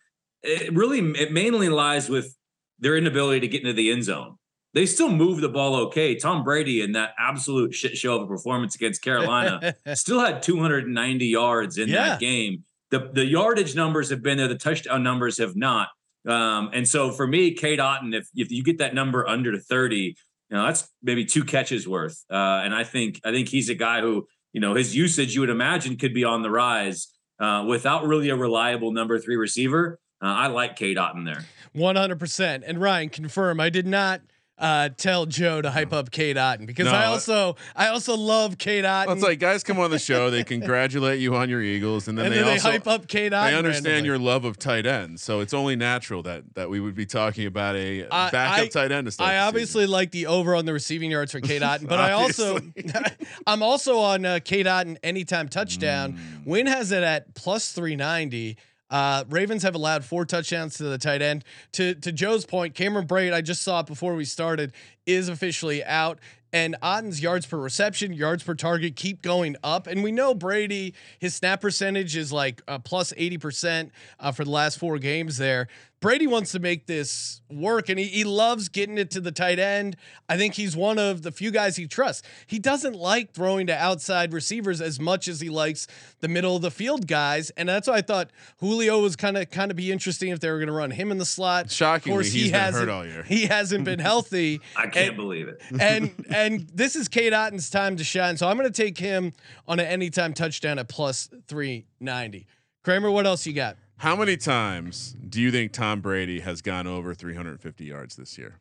it 0.41 0.73
really 0.73 0.99
it 1.19 1.31
mainly 1.31 1.69
lies 1.69 2.09
with 2.09 2.36
their 2.79 2.97
inability 2.97 3.39
to 3.41 3.47
get 3.47 3.62
into 3.62 3.73
the 3.73 3.91
end 3.91 4.03
zone 4.03 4.38
they 4.73 4.86
still 4.88 5.09
move 5.09 5.39
the 5.39 5.49
ball 5.49 5.75
okay. 5.75 6.15
Tom 6.15 6.43
Brady 6.43 6.81
in 6.81 6.93
that 6.93 7.12
absolute 7.19 7.73
shit 7.75 7.95
show 7.95 8.15
of 8.15 8.23
a 8.23 8.27
performance 8.27 8.73
against 8.75 9.01
Carolina 9.03 9.75
still 9.93 10.19
had 10.19 10.41
290 10.41 11.25
yards 11.27 11.77
in 11.77 11.89
Yeah. 11.89 12.09
that 12.09 12.19
game. 12.19 12.63
The 12.93 13.10
the 13.12 13.25
yardage 13.25 13.75
numbers 13.75 14.12
have 14.12 14.21
been 14.21 14.38
there, 14.38 14.47
the 14.47 14.56
touchdown 14.56 15.01
numbers 15.01 15.39
have 15.39 15.56
not. 15.56 15.88
Um, 16.27 16.69
and 16.73 16.88
so 16.88 17.12
for 17.12 17.25
me, 17.25 17.56
Cade 17.56 17.79
Otton, 17.79 18.13
if 18.13 18.29
if 18.36 18.51
you 18.51 18.63
get 18.63 18.77
that 18.77 18.93
number 18.93 19.27
under 19.27 19.58
30, 19.58 19.97
you 19.97 20.15
know, 20.51 20.63
that's 20.63 20.88
maybe 21.01 21.25
two 21.25 21.43
catches 21.43 21.88
worth. 21.88 22.23
Uh, 22.29 22.62
and 22.63 22.73
I 22.73 22.84
think 22.84 23.19
I 23.25 23.32
think 23.32 23.49
he's 23.49 23.69
a 23.69 23.73
guy 23.73 24.01
who, 24.01 24.27
you 24.53 24.62
know, 24.62 24.75
his 24.75 24.95
usage 24.95 25.34
you 25.34 25.41
would 25.41 25.49
imagine 25.49 25.97
could 25.97 26.13
be 26.13 26.23
on 26.23 26.43
the 26.43 26.51
rise 26.51 27.08
uh, 27.39 27.65
without 27.67 28.06
really 28.06 28.29
a 28.29 28.36
reliable 28.36 28.91
number 28.91 29.17
three 29.17 29.38
receiver. 29.38 29.99
Uh, 30.21 30.27
I 30.27 30.47
like 30.47 30.75
Cade 30.75 30.97
Otton 30.97 31.25
there. 31.25 31.45
One 31.73 31.95
hundred 31.95 32.19
percent. 32.19 32.63
And 32.67 32.79
Ryan, 32.79 33.10
confirm. 33.10 33.60
I 33.60 33.71
did 33.71 33.88
not 33.88 34.21
uh, 34.63 34.88
tell 34.95 35.26
Joe 35.26 35.62
to 35.62 35.69
hype 35.69 35.91
up 35.91 36.10
Cade 36.10 36.38
Otton 36.38 36.65
because 36.65 36.86
No, 36.86 36.93
I 36.93 37.06
also 37.06 37.58
I 37.76 37.89
also 37.89 38.15
love 38.15 38.58
Cade 38.58 38.86
Otton. 38.86 39.08
Well, 39.08 39.15
it's 39.17 39.23
like 39.23 39.39
guys 39.39 39.62
come 39.62 39.78
on 39.78 39.91
the 39.91 39.99
show, 39.99 40.30
they 40.30 40.43
congratulate 40.56 41.19
you 41.19 41.36
on 41.36 41.49
your 41.49 41.62
Eagles, 41.62 42.08
and 42.08 42.17
then 42.17 42.28
and 42.28 42.34
they 42.34 42.38
then 42.38 42.45
they 42.47 42.54
also 42.54 42.71
hype 42.71 42.88
up 42.88 43.08
Cade 43.10 43.34
Otton. 43.34 43.49
they 43.52 43.56
understand 43.58 43.86
randomly. 43.88 44.08
your 44.08 44.17
love 44.19 44.45
of 44.45 44.58
tight 44.58 44.86
ends. 44.86 45.21
So 45.21 45.41
it's 45.41 45.54
only 45.54 45.76
natural 45.76 46.23
that 46.23 46.56
that 46.56 46.69
we 46.69 46.80
would 46.80 46.95
be 46.95 47.06
talking 47.06 47.45
about 47.45 47.76
a 47.76 48.08
I- 48.10 48.30
backup 48.32 48.65
I- 48.65 48.67
tight 48.69 48.91
end. 48.93 49.12
To 49.12 49.23
I 49.23 49.39
obviously 49.39 49.86
like 49.86 50.12
the 50.12 50.28
over 50.28 50.56
on 50.56 50.63
the 50.65 50.71
receiving 50.71 51.12
yards 51.12 51.34
for 51.34 51.41
Cade 51.41 51.62
Otton, 51.62 51.89
but 51.89 51.99
I 51.99 52.12
also 52.13 52.60
I'm 53.47 53.62
also 53.62 53.99
on 53.99 54.26
uh, 54.26 54.39
Cade 54.43 54.65
Otton 54.65 54.97
anytime 55.04 55.49
touchdown. 55.49 56.13
Mm. 56.13 56.45
Wynn 56.45 56.67
has 56.67 56.93
it 56.93 57.04
at 57.04 57.36
plus 57.36 57.73
390. 57.73 58.58
Uh, 58.93 59.23
Ravens 59.27 59.63
have 59.63 59.73
allowed 59.73 60.06
four 60.06 60.23
touchdowns 60.23 60.75
to 60.77 60.84
the 60.84 60.99
tight 60.99 61.23
end. 61.23 61.43
To 61.73 61.95
to 61.95 62.12
Joe's 62.12 62.45
point, 62.45 62.75
Cameron 62.75 63.08
Brate, 63.08 63.34
I 63.34 63.41
just 63.41 63.63
saw 63.63 63.79
it 63.79 63.88
before 63.88 64.13
we 64.13 64.23
started, 64.23 64.71
is 65.08 65.29
officially 65.29 65.84
out. 65.84 66.19
And 66.53 66.75
Otton's 66.84 67.19
yards 67.19 67.47
per 67.47 67.58
reception, 67.58 68.13
yards 68.13 68.43
per 68.43 68.53
target 68.53 68.95
keep 68.95 69.23
going 69.23 69.56
up. 69.63 69.88
And 69.88 70.03
we 70.03 70.12
know 70.12 70.36
Brady, 70.36 70.93
his 71.17 71.34
snap 71.34 71.62
percentage 71.62 72.15
is 72.15 72.32
like 72.32 72.62
uh, 72.67 72.77
plus 72.77 73.12
80% 73.13 73.89
uh, 74.19 74.32
for 74.32 74.43
the 74.43 74.51
last 74.51 74.77
four 74.77 74.99
games 74.99 75.38
there. 75.38 75.67
Brady 76.03 76.27
wants 76.27 76.51
to 76.51 76.59
make 76.59 76.85
this 76.85 77.41
work 77.49 77.87
and 77.87 77.97
he, 77.97 78.03
he 78.07 78.25
loves 78.25 78.67
getting 78.67 78.97
it 78.97 79.09
to 79.11 79.21
the 79.21 79.31
tight 79.31 79.57
end. 79.57 79.95
I 80.27 80.35
think 80.35 80.53
he's 80.55 80.75
one 80.75 80.99
of 80.99 81.21
the 81.21 81.31
few 81.31 81.49
guys 81.49 81.77
he 81.77 81.87
trusts. 81.87 82.27
He 82.45 82.59
doesn't 82.59 82.97
like 82.97 83.31
throwing 83.31 83.67
to 83.67 83.73
outside 83.73 84.33
receivers 84.33 84.81
as 84.81 84.99
much 84.99 85.29
as 85.29 85.39
he 85.39 85.47
likes 85.49 85.87
the 86.19 86.27
middle 86.27 86.57
of 86.57 86.61
the 86.61 86.71
field 86.71 87.07
guys. 87.07 87.51
And 87.51 87.69
that's 87.69 87.87
why 87.87 87.95
I 87.95 88.01
thought 88.01 88.31
Julio 88.57 89.01
was 89.01 89.15
kind 89.15 89.37
of 89.37 89.49
kind 89.49 89.71
of 89.71 89.77
be 89.77 89.93
interesting 89.93 90.27
if 90.31 90.41
they 90.41 90.51
were 90.51 90.57
going 90.57 90.67
to 90.67 90.73
run 90.73 90.91
him 90.91 91.09
in 91.09 91.19
the 91.19 91.25
slot. 91.25 91.71
Shockingly, 91.71 92.11
of 92.11 92.15
course, 92.17 92.33
he's 92.33 92.43
he 92.47 92.51
been 92.51 92.59
hasn't, 92.59 92.89
all 92.89 93.05
year. 93.05 93.23
He 93.23 93.45
hasn't 93.45 93.85
been 93.85 93.99
healthy. 93.99 94.59
I 94.75 94.87
can't 94.87 95.07
And- 95.11 95.15
believe 95.15 95.47
it. 95.47 95.61
and 95.79 96.11
and 96.29 96.69
this 96.73 96.97
is 96.97 97.07
Cade 97.07 97.31
Otton's 97.31 97.69
time 97.69 97.95
to 97.95 98.03
shine. 98.03 98.35
So 98.35 98.49
I'm 98.49 98.57
going 98.57 98.69
to 98.69 98.83
take 98.83 98.97
him 98.97 99.31
on 99.69 99.79
an 99.79 99.85
anytime 99.85 100.33
touchdown 100.33 100.79
at 100.79 100.89
plus 100.89 101.29
390. 101.47 102.45
Kramer, 102.83 103.09
what 103.09 103.25
else 103.25 103.47
you 103.47 103.53
got? 103.53 103.77
How 104.03 104.17
many 104.17 104.35
times 104.35 105.15
do 105.29 105.39
you 105.39 105.49
think 105.49 105.71
Tom 105.71 106.01
Brady 106.01 106.41
has 106.41 106.61
gone 106.61 106.87
over 106.87 107.13
350 107.13 107.85
yards 107.85 108.17
this 108.17 108.37
year? 108.37 108.59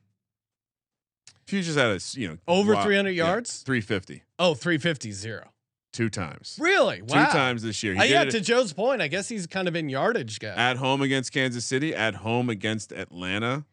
If 1.45 1.53
you 1.53 1.63
just 1.63 1.77
had 1.77 1.91
a 1.91 1.99
you 2.13 2.29
know 2.29 2.39
Over 2.47 2.75
wow, 2.75 2.85
300 2.85 3.11
yeah, 3.11 3.25
yards? 3.25 3.63
350. 3.63 4.23
Oh, 4.39 4.55
350 4.55 5.11
zero. 5.11 5.49
two 5.93 6.09
times. 6.09 6.57
Really? 6.61 7.03
Wow. 7.03 7.27
Two 7.27 7.33
times 7.33 7.65
this 7.65 7.83
year. 7.83 7.95
He 7.95 7.99
Uh, 7.99 8.05
yeah, 8.05 8.25
to 8.25 8.41
Joe's 8.41 8.73
point, 8.73 9.03
I 9.03 9.09
guess 9.09 9.29
he's 9.29 9.49
kind 9.49 9.67
of 9.67 9.75
in 9.75 9.89
yardage 9.89 10.39
guy. 10.39 10.55
at 10.55 10.77
home 10.77 11.03
against 11.03 11.33
Kansas 11.33 11.65
City, 11.65 11.93
at 11.93 12.15
home 12.15 12.49
against 12.49 12.93
Atlanta. 12.93 13.65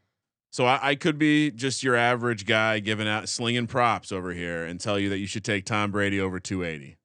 So 0.50 0.66
I, 0.66 0.80
I 0.82 0.96
could 0.96 1.20
be 1.20 1.52
just 1.52 1.84
your 1.84 1.96
average 1.96 2.48
guy 2.48 2.80
giving 2.80 3.08
out 3.08 3.30
slinging 3.30 3.68
props 3.68 4.12
over 4.12 4.34
here 4.34 4.66
and 4.66 4.80
tell 4.80 4.98
you 4.98 5.08
that 5.10 5.20
you 5.20 5.28
should 5.28 5.46
take 5.46 5.66
Tom 5.66 5.92
Brady 5.92 6.20
over 6.20 6.40
280 6.40 6.98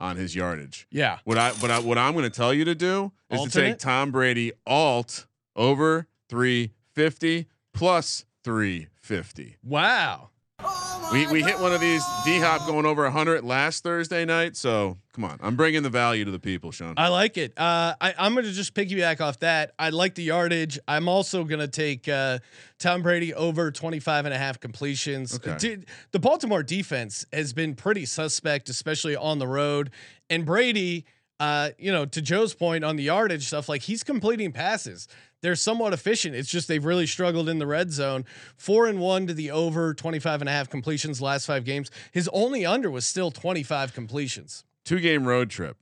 on 0.00 0.16
his 0.16 0.34
yardage. 0.34 0.86
yeah. 0.90 1.18
What 1.24 1.38
I 1.38 1.50
what 1.52 1.70
I 1.70 1.78
what 1.78 1.98
I'm 1.98 2.14
going 2.14 2.24
to 2.24 2.30
tell 2.30 2.54
you 2.54 2.64
to 2.64 2.74
do 2.74 3.12
is 3.30 3.42
to 3.42 3.50
take 3.50 3.78
Tom 3.78 4.10
Brady 4.10 4.52
alt 4.66 5.26
over 5.54 6.06
350 6.28 7.46
plus 7.74 8.24
350. 8.44 9.56
Wow. 9.62 10.30
We 11.12 11.26
we 11.26 11.42
hit 11.42 11.58
one 11.58 11.72
of 11.72 11.80
these 11.80 12.04
D 12.24 12.38
Hop 12.38 12.68
going 12.68 12.86
over 12.86 13.02
100 13.02 13.42
last 13.42 13.82
Thursday 13.82 14.24
night, 14.24 14.56
so 14.56 14.96
come 15.12 15.24
on. 15.24 15.38
I'm 15.42 15.56
bringing 15.56 15.82
the 15.82 15.90
value 15.90 16.24
to 16.24 16.30
the 16.30 16.38
people, 16.38 16.70
Sean. 16.70 16.94
I 16.96 17.08
like 17.08 17.36
it. 17.36 17.52
Uh, 17.58 17.94
I, 18.00 18.14
I'm 18.16 18.34
going 18.34 18.44
to 18.44 18.52
just 18.52 18.74
piggyback 18.74 19.20
off 19.20 19.40
that. 19.40 19.72
I 19.76 19.90
like 19.90 20.14
the 20.14 20.22
yardage. 20.22 20.78
I'm 20.86 21.08
also 21.08 21.42
going 21.42 21.58
to 21.58 21.66
take 21.66 22.08
uh, 22.08 22.38
Tom 22.78 23.02
Brady 23.02 23.34
over 23.34 23.72
25 23.72 24.26
and 24.26 24.32
a 24.32 24.38
half 24.38 24.60
completions. 24.60 25.34
Okay. 25.34 25.56
Dude, 25.58 25.86
the 26.12 26.20
Baltimore 26.20 26.62
defense 26.62 27.26
has 27.32 27.52
been 27.52 27.74
pretty 27.74 28.06
suspect, 28.06 28.68
especially 28.68 29.16
on 29.16 29.40
the 29.40 29.48
road. 29.48 29.90
And 30.28 30.46
Brady, 30.46 31.06
uh, 31.40 31.70
you 31.76 31.90
know, 31.90 32.04
to 32.04 32.22
Joe's 32.22 32.54
point 32.54 32.84
on 32.84 32.94
the 32.94 33.04
yardage 33.04 33.48
stuff, 33.48 33.68
like 33.68 33.82
he's 33.82 34.04
completing 34.04 34.52
passes. 34.52 35.08
They're 35.42 35.56
somewhat 35.56 35.92
efficient. 35.92 36.36
It's 36.36 36.50
just 36.50 36.68
they've 36.68 36.84
really 36.84 37.06
struggled 37.06 37.48
in 37.48 37.58
the 37.58 37.66
red 37.66 37.92
zone. 37.92 38.24
Four 38.56 38.86
and 38.86 39.00
one 39.00 39.26
to 39.26 39.34
the 39.34 39.50
over 39.50 39.94
25 39.94 40.42
and 40.42 40.48
a 40.48 40.52
half 40.52 40.68
completions 40.68 41.22
last 41.22 41.46
five 41.46 41.64
games. 41.64 41.90
His 42.12 42.28
only 42.32 42.66
under 42.66 42.90
was 42.90 43.06
still 43.06 43.30
25 43.30 43.94
completions 43.94 44.64
Two 44.84 45.00
game 45.00 45.24
road 45.26 45.50
trip. 45.50 45.76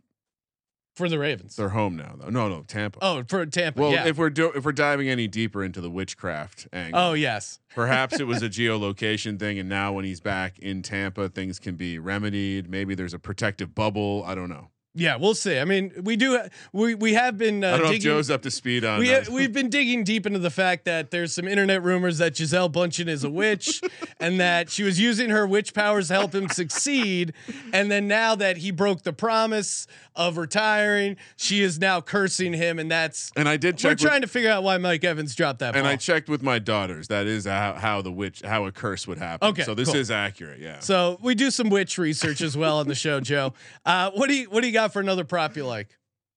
for 0.95 1.09
the 1.09 1.19
Ravens. 1.19 1.57
They're 1.57 1.69
home 1.71 1.97
now 1.97 2.15
though. 2.19 2.29
No, 2.29 2.49
no, 2.49 2.63
Tampa. 2.63 2.99
Oh, 3.01 3.23
for 3.27 3.47
Tampa. 3.47 3.81
well, 3.81 3.93
yeah. 3.93 4.07
if 4.07 4.17
we're 4.19 4.31
do- 4.31 4.53
if 4.55 4.65
we're 4.65 4.73
diving 4.73 5.09
any 5.09 5.27
deeper 5.29 5.63
into 5.65 5.81
the 5.81 5.91
witchcraft 5.91 6.67
angle, 6.73 7.01
oh 7.01 7.13
yes. 7.15 7.61
perhaps 7.75 8.19
it 8.21 8.27
was 8.27 8.43
a 8.43 8.49
geolocation 8.49 9.39
thing, 9.39 9.59
and 9.59 9.69
now 9.69 9.93
when 9.93 10.05
he's 10.05 10.21
back 10.21 10.59
in 10.59 10.83
Tampa, 10.83 11.29
things 11.29 11.59
can 11.61 11.77
be 11.77 11.99
remedied. 11.99 12.69
Maybe 12.69 12.95
there's 12.97 13.15
a 13.15 13.19
protective 13.19 13.75
bubble. 13.75 14.25
I 14.27 14.35
don't 14.35 14.49
know. 14.49 14.71
Yeah, 14.99 15.17
we'll 15.17 15.35
see. 15.35 15.59
I 15.59 15.65
mean, 15.65 15.93
we 16.03 16.17
do. 16.17 16.41
We 16.73 16.97
we 16.97 17.15
have 17.15 17.39
been. 17.39 17.63
Uh, 17.63 17.69
I 17.69 17.71
don't 17.77 17.87
know 17.87 17.93
if 17.93 18.01
Joe's 18.01 18.31
up 18.31 18.43
to 18.43 18.51
speed 18.51 18.85
on. 18.85 18.99
we 18.99 19.09
that. 19.09 19.29
we've 19.29 19.53
been 19.53 19.71
digging 19.71 20.03
deep 20.03 20.27
into 20.27 20.41
the 20.41 20.51
fact 20.51 20.85
that 20.87 21.13
there's 21.13 21.33
some 21.33 21.47
internet 21.47 21.85
rumors 21.85 22.19
that 22.19 22.35
Gisele 22.35 22.69
Bündchen 22.69 23.09
is 23.09 23.23
a 23.23 23.31
witch, 23.31 23.81
and 24.21 24.41
that 24.41 24.71
she 24.71 24.83
was 24.83 24.99
using 24.99 25.31
her 25.31 25.47
witch 25.47 25.73
powers 25.73 26.09
to 26.09 26.15
help 26.15 26.35
him 26.35 26.49
succeed. 26.49 27.33
And 27.73 27.91
then 27.91 28.09
now 28.09 28.35
that 28.35 28.57
he 28.59 28.73
broke 28.73 29.03
the 29.03 29.13
promise 29.13 29.87
of 30.17 30.37
retiring, 30.37 31.17
she 31.37 31.63
is 31.63 31.79
now 31.79 32.01
cursing 32.01 32.53
him, 32.53 32.81
and 32.81 32.91
that's. 32.91 33.31
and 33.37 33.49
I 33.49 33.57
did 33.57 33.79
check. 33.79 33.91
We're 33.91 33.95
check. 33.95 34.09
trying 34.09 34.21
with, 34.23 34.31
to 34.31 34.33
figure 34.33 34.51
out 34.51 34.65
why 34.65 34.79
Mike 34.79 35.05
Evans 35.05 35.37
dropped 35.37 35.61
that 35.61 35.77
and 35.77 35.85
ball. 35.85 35.93
I 35.93 35.97
checked 35.97 36.29
with 36.29 36.43
my 36.43 36.59
daughters. 36.59 37.07
That 37.07 37.29
is 37.29 37.47
how, 37.47 37.75
how 37.75 38.03
the 38.03 38.11
witch, 38.11 38.43
how 38.43 38.67
a 38.67 38.73
curse 38.73 39.07
would 39.07 39.19
happen. 39.19 39.49
Okay, 39.51 39.63
so 39.63 39.75
this 39.75 39.91
cool. 39.91 39.97
is 39.97 40.11
accurate. 40.11 40.61
Yeah. 40.61 40.81
so 40.81 41.19
we 41.23 41.37
do 41.37 41.53
some 41.53 41.71
witch 41.71 41.99
research 41.99 42.41
as 42.41 42.57
well 42.57 42.79
on 42.79 42.89
the 42.89 42.97
show, 42.97 43.21
Joe. 43.21 43.55
Uh, 43.87 44.11
what 44.11 44.29
do 44.29 44.35
you 44.35 44.51
what 44.51 44.63
do 44.63 44.67
you 44.67 44.73
got 44.73 44.88
for 44.93 45.01
another 45.01 45.25
prop 45.25 45.57
you 45.57 45.67
like? 45.67 45.89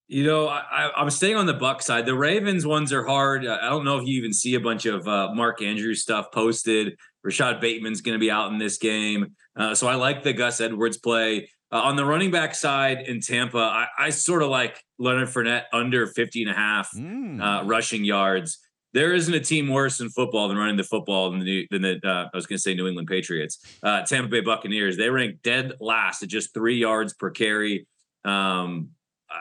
You 0.08 0.26
know, 0.26 0.48
I, 0.48 0.60
I- 0.70 0.92
I'm 1.02 1.10
staying 1.10 1.36
on 1.38 1.46
the 1.46 1.54
Buck 1.54 1.82
side. 1.82 2.06
The 2.06 2.16
Ravens 2.16 2.66
ones 2.66 2.92
are 2.92 3.06
hard. 3.06 3.48
I 3.48 3.70
don't 3.70 3.86
know 3.86 3.98
if 3.98 4.06
you 4.08 4.18
even 4.18 4.34
see 4.34 4.56
a 4.56 4.60
bunch 4.60 4.86
of 4.86 5.08
uh, 5.08 5.34
Mark 5.34 5.62
Andrews 5.62 6.02
stuff 6.02 6.28
posted. 6.34 6.98
Rashod 7.24 7.62
Bateman's 7.62 8.02
going 8.02 8.16
to 8.16 8.20
be 8.20 8.32
out 8.32 8.52
in 8.52 8.58
this 8.58 8.78
game, 8.78 9.36
uh, 9.56 9.76
so 9.76 9.88
I 9.88 9.94
like 9.96 10.24
the 10.24 10.34
Gus 10.34 10.60
Edwards 10.60 10.98
play. 10.98 11.50
Uh, 11.72 11.78
on 11.84 11.96
the 11.96 12.04
running 12.04 12.32
back 12.32 12.54
side 12.56 13.08
in 13.08 13.22
Tampa, 13.22 13.60
I, 13.60 13.88
I 13.98 14.10
sort 14.10 14.42
of 14.44 14.50
like 14.50 14.84
Leonard 15.00 15.30
Fournette 15.30 15.64
under 15.72 16.08
50 16.08 16.42
and 16.42 16.52
a 16.52 16.54
half 16.56 16.90
Mm. 16.94 17.40
uh, 17.42 17.64
rushing 17.66 18.04
yards. 18.04 18.58
There 18.94 19.14
isn't 19.14 19.34
a 19.34 19.40
team 19.40 19.70
worse 19.70 20.02
in 20.02 20.10
football 20.10 20.50
than 20.50 20.58
running 20.58 20.76
the 20.76 20.84
football 20.84 21.32
than 21.32 21.46
the, 21.46 21.66
than 21.72 21.82
the 21.84 22.02
uh, 22.04 22.28
I 22.34 22.36
was 22.36 22.46
going 22.46 22.58
to 22.58 22.62
say 22.62 22.74
New 22.74 22.88
England 22.88 23.08
Patriots. 23.08 23.60
Uh, 23.82 24.02
Tampa 24.04 24.28
Bay 24.30 24.42
Buccaneers 24.42 24.98
they 24.98 25.10
rank 25.10 25.42
dead 25.44 25.72
last 25.80 26.24
at 26.24 26.28
just 26.30 26.54
three 26.54 26.76
yards 26.76 27.14
per 27.14 27.30
carry. 27.30 27.88
Um, 28.26 28.90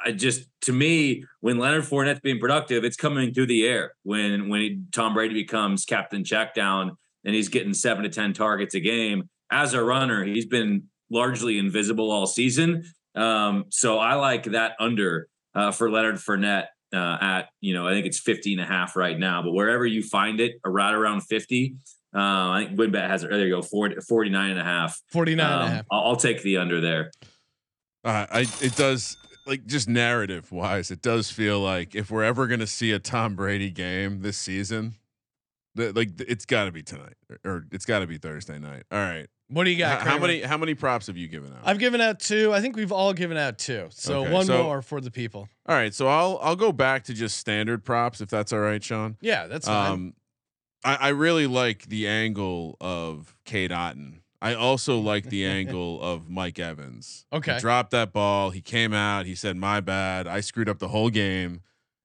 I 0.05 0.13
just 0.13 0.49
to 0.63 0.73
me, 0.73 1.25
when 1.41 1.59
Leonard 1.59 1.85
Fournette's 1.85 2.21
being 2.21 2.39
productive, 2.39 2.85
it's 2.85 2.97
coming 2.97 3.35
through 3.35 3.47
the 3.47 3.67
air. 3.67 3.95
When 4.05 4.49
when 4.49 4.61
he, 4.61 4.81
Tom 4.93 5.15
Brady 5.15 5.35
becomes 5.35 5.85
captain 5.85 6.23
check 6.25 6.55
down 6.55 6.97
and 7.25 7.35
he's 7.35 7.49
getting 7.49 7.75
seven 7.75 8.05
to 8.05 8.09
ten 8.09 8.33
targets 8.33 8.75
a 8.75 8.81
game 8.81 9.29
as 9.51 9.75
a 9.75 9.83
runner, 9.83 10.23
he's 10.25 10.47
been 10.47 10.85
largely 11.11 11.59
invisible 11.59 12.11
all 12.13 12.27
season. 12.27 12.85
Um, 13.17 13.65
so 13.71 13.99
I 13.99 14.15
like 14.15 14.45
that 14.45 14.75
under 14.79 15.27
uh, 15.57 15.73
for 15.73 15.91
Leonard 15.91 16.17
Fournette 16.17 16.67
uh, 16.95 17.19
at 17.21 17.49
you 17.61 17.75
know 17.75 17.87
I 17.89 17.91
think 17.93 18.07
it's 18.07 18.21
50 18.21 18.53
and 18.53 18.63
a 18.63 18.67
half 18.67 18.95
right 18.95 19.19
now, 19.19 19.43
but 19.43 19.51
wherever 19.53 19.85
you 19.85 20.03
find 20.05 20.41
it, 20.41 20.61
right 20.65 20.95
around 20.95 21.23
50. 21.23 21.75
Uh, 22.15 22.19
I 22.19 22.65
think 22.67 22.79
WynnBet 22.79 23.09
has 23.09 23.23
it. 23.23 23.31
There 23.31 23.47
you 23.47 23.55
go, 23.55 23.63
40, 23.63 24.01
49 24.09 24.51
and 24.51 24.59
a 24.59 24.65
half. 24.65 25.01
49 25.13 25.47
and 25.47 25.55
a 25.55 25.65
Um, 25.65 25.71
half. 25.71 25.87
I'll, 25.93 26.01
I'll 26.07 26.17
take 26.17 26.43
the 26.43 26.57
under 26.57 26.81
there. 26.81 27.13
Uh, 28.05 28.27
I 28.31 28.41
it 28.63 28.77
does 28.77 29.17
like 29.47 29.67
just 29.67 29.89
narrative 29.89 30.53
wise, 30.53 30.91
it 30.91 31.03
does 31.03 31.31
feel 31.31 31.61
like 31.61 31.95
if 31.95 32.11
we're 32.11 32.25
ever 32.25 32.47
gonna 32.47 32.67
see 32.67 32.93
a 32.93 32.99
Tom 32.99 33.35
Brady 33.37 33.71
game 33.71 34.23
this 34.23 34.37
season, 34.39 34.95
that 35.75 35.95
like 35.97 36.21
it's 36.21 36.47
got 36.47 36.65
to 36.65 36.73
be 36.73 36.83
tonight 36.83 37.15
or, 37.29 37.39
or 37.51 37.67
it's 37.73 37.85
got 37.85 38.01
to 38.01 38.07
be 38.07 38.19
Thursday 38.19 38.59
night. 38.59 38.85
All 38.91 38.99
right, 38.99 39.27
What 39.49 39.65
do 39.65 39.71
you 39.71 39.79
got? 39.79 40.01
H- 40.01 40.07
how 40.07 40.19
many 40.19 40.41
how 40.43 40.57
many 40.57 40.75
props 40.75 41.09
have 41.09 41.17
you 41.17 41.29
given 41.29 41.53
out? 41.53 41.59
I've 41.65 41.79
given 41.79 42.01
out 42.01 42.21
two. 42.21 42.53
I 42.55 42.61
think 42.61 42.77
we've 42.77 42.93
all 42.93 43.13
given 43.13 43.37
out 43.37 43.59
two. 43.59 43.89
So 43.91 44.21
Okay, 44.23 44.33
one 44.33 44.47
so- 44.47 44.63
more 44.63 44.83
for 44.83 45.01
the 45.01 45.11
people. 45.11 45.49
all 45.67 45.75
right, 45.77 45.93
so 45.95 46.07
I'll 46.09 46.39
I'll 46.43 46.57
go 46.57 46.73
back 46.73 47.05
to 47.05 47.15
just 47.15 47.37
standard 47.39 47.85
props 47.85 48.21
if 48.21 48.29
that's 48.31 48.53
all 48.53 48.61
right, 48.61 48.83
Sean. 48.83 49.17
Yeah, 49.21 49.47
that's 49.47 49.67
fine. 49.67 49.93
Um, 49.93 50.15
I, 50.83 50.95
I 50.97 51.09
really 51.09 51.47
like 51.47 51.87
the 51.89 52.09
angle 52.09 52.77
of 52.81 53.37
Cade 53.45 53.71
Otton. 53.71 54.21
I 54.43 54.55
also 54.55 54.99
like 55.01 55.25
the 55.25 55.45
angle 55.45 56.01
of 56.01 56.29
Mike 56.29 56.59
Evans. 56.59 57.27
Okay. 57.33 57.55
He 57.55 57.61
dropped 57.61 57.91
that 57.93 58.13
ball. 58.13 58.51
He 58.51 58.61
came 58.61 58.93
out. 58.93 59.27
He 59.27 59.35
said, 59.35 59.57
"My 59.57 59.81
bad. 59.81 60.27
I 60.27 60.41
screwed 60.41 60.69
up 60.69 60.79
the 60.79 60.89
whole 60.89 61.11
game." 61.11 61.63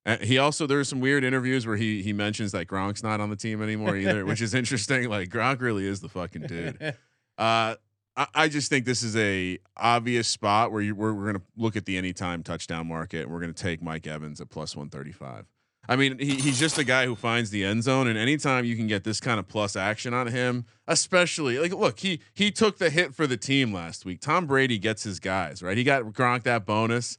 And 0.08 0.21
he 0.21 0.38
also 0.38 0.67
there's 0.67 0.88
some 0.88 1.00
weird 1.00 1.24
interviews 1.24 1.65
where 1.65 1.78
he 1.78 2.04
he 2.04 2.13
mentions 2.13 2.52
that 2.52 2.67
Gronk's 2.67 3.02
not 3.02 3.19
on 3.19 3.30
the 3.30 3.36
team 3.36 3.62
anymore 3.62 3.98
either, 3.98 4.26
which 4.26 4.41
is 4.41 4.54
interesting. 4.54 5.10
Like 5.10 5.30
Gronk 5.30 5.62
really 5.62 5.88
is 5.88 6.02
the 6.02 6.10
fucking 6.10 6.43
dude. 6.43 6.95
Uh, 7.38 7.76
I, 8.15 8.28
I 8.34 8.48
just 8.48 8.69
think 8.69 8.86
this 8.86 9.04
is 9.04 9.15
a 9.17 9.60
obvious 9.76 10.30
spot 10.30 10.71
where 10.71 10.82
you, 10.82 10.95
we're, 10.95 11.13
we're 11.13 11.34
going 11.34 11.36
to 11.36 11.41
look 11.58 11.76
at 11.76 11.86
the 11.86 11.98
anytime 11.98 12.43
touchdown 12.43 12.88
market 12.88 13.24
and 13.24 13.32
we're 13.32 13.41
going 13.41 13.54
to 13.54 13.62
take 13.62 13.82
Mike 13.82 14.08
Evans 14.08 14.39
at 14.39 14.50
plus 14.50 14.74
135. 14.74 15.45
I 15.88 15.95
mean, 15.95 16.19
he, 16.19 16.36
he's 16.36 16.60
just 16.60 16.78
a 16.78 16.84
guy 16.84 17.06
who 17.06 17.15
finds 17.15 17.50
the 17.50 17.63
end 17.63 17.84
zone, 17.84 18.08
and 18.08 18.17
anytime 18.17 18.65
you 18.65 18.76
can 18.76 18.88
get 18.88 19.04
this 19.04 19.19
kind 19.19 19.39
of 19.39 19.48
plus 19.48 19.76
action 19.76 20.13
on 20.13 20.28
him, 20.28 20.65
especially 20.88 21.60
like, 21.60 21.74
look, 21.74 22.00
he 22.00 22.19
he 22.34 22.52
took 22.52 22.78
the 22.78 22.89
hit 22.89 23.13
for 23.13 23.28
the 23.28 23.38
team 23.38 23.74
last 23.74 24.06
week. 24.06 24.21
Tom 24.21 24.45
Brady 24.45 24.78
gets 24.78 25.04
his 25.04 25.19
guys 25.19 25.62
right. 25.62 25.78
He 25.78 25.84
got 25.84 26.04
Gronk 26.04 26.43
that 26.43 26.65
bonus. 26.65 27.17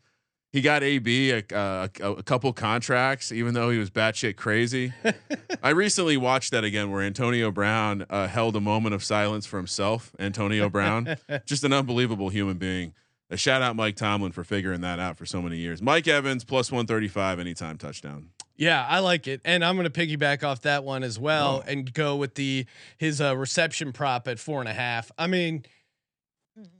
He 0.53 0.63
got 0.63 0.83
AB 0.83 1.33
a, 1.33 1.45
a, 1.51 1.91
a 2.01 2.23
couple 2.23 2.51
contracts, 2.55 3.31
even 3.31 3.53
though 3.53 3.69
he 3.69 3.77
was 3.79 3.91
batshit 3.91 4.37
crazy. 4.37 4.93
I 5.63 5.71
recently 5.71 6.17
watched 6.17 6.53
that 6.53 6.65
again, 6.65 6.91
where 6.91 7.03
Antonio 7.03 7.51
Brown 7.51 8.07
uh, 8.09 8.27
held 8.27 8.57
a 8.57 8.61
moment 8.61 8.95
of 8.95 9.05
silence 9.05 9.45
for 9.45 9.59
himself. 9.59 10.13
Antonio 10.19 10.71
Brown, 10.71 11.19
just 11.47 11.63
an 11.65 11.75
unbelievable 11.75 12.31
human 12.31 12.57
being. 12.57 12.95
A 13.29 13.37
shout 13.37 13.61
out 13.61 13.77
Mike 13.77 13.97
Tomlin 13.97 14.33
for 14.33 14.45
figuring 14.45 14.81
that 14.83 14.99
out 14.99 15.19
for 15.19 15.27
so 15.27 15.43
many 15.43 15.59
years. 15.59 15.83
Mike 15.83 16.07
Evans 16.09 16.45
plus 16.45 16.73
one 16.73 16.87
thirty 16.87 17.09
five 17.09 17.39
anytime 17.39 17.77
touchdown. 17.77 18.31
Yeah, 18.57 18.87
I 18.89 18.99
like 19.01 19.27
it, 19.27 19.41
and 19.45 19.65
I'm 19.65 19.77
going 19.77 19.91
to 19.91 20.07
piggyback 20.07 20.43
off 20.45 20.63
that 20.63 20.85
one 20.85 21.03
as 21.03 21.19
well, 21.19 21.63
Oh. 21.65 21.71
and 21.71 21.93
go 21.93 22.17
with 22.17 22.35
the 22.35 22.67
his 22.99 23.21
uh, 23.21 23.37
reception 23.37 23.93
prop 23.93 24.27
at 24.29 24.39
four 24.39 24.61
and 24.61 24.69
a 24.69 24.73
half. 24.75 25.11
I 25.19 25.27
mean, 25.27 25.65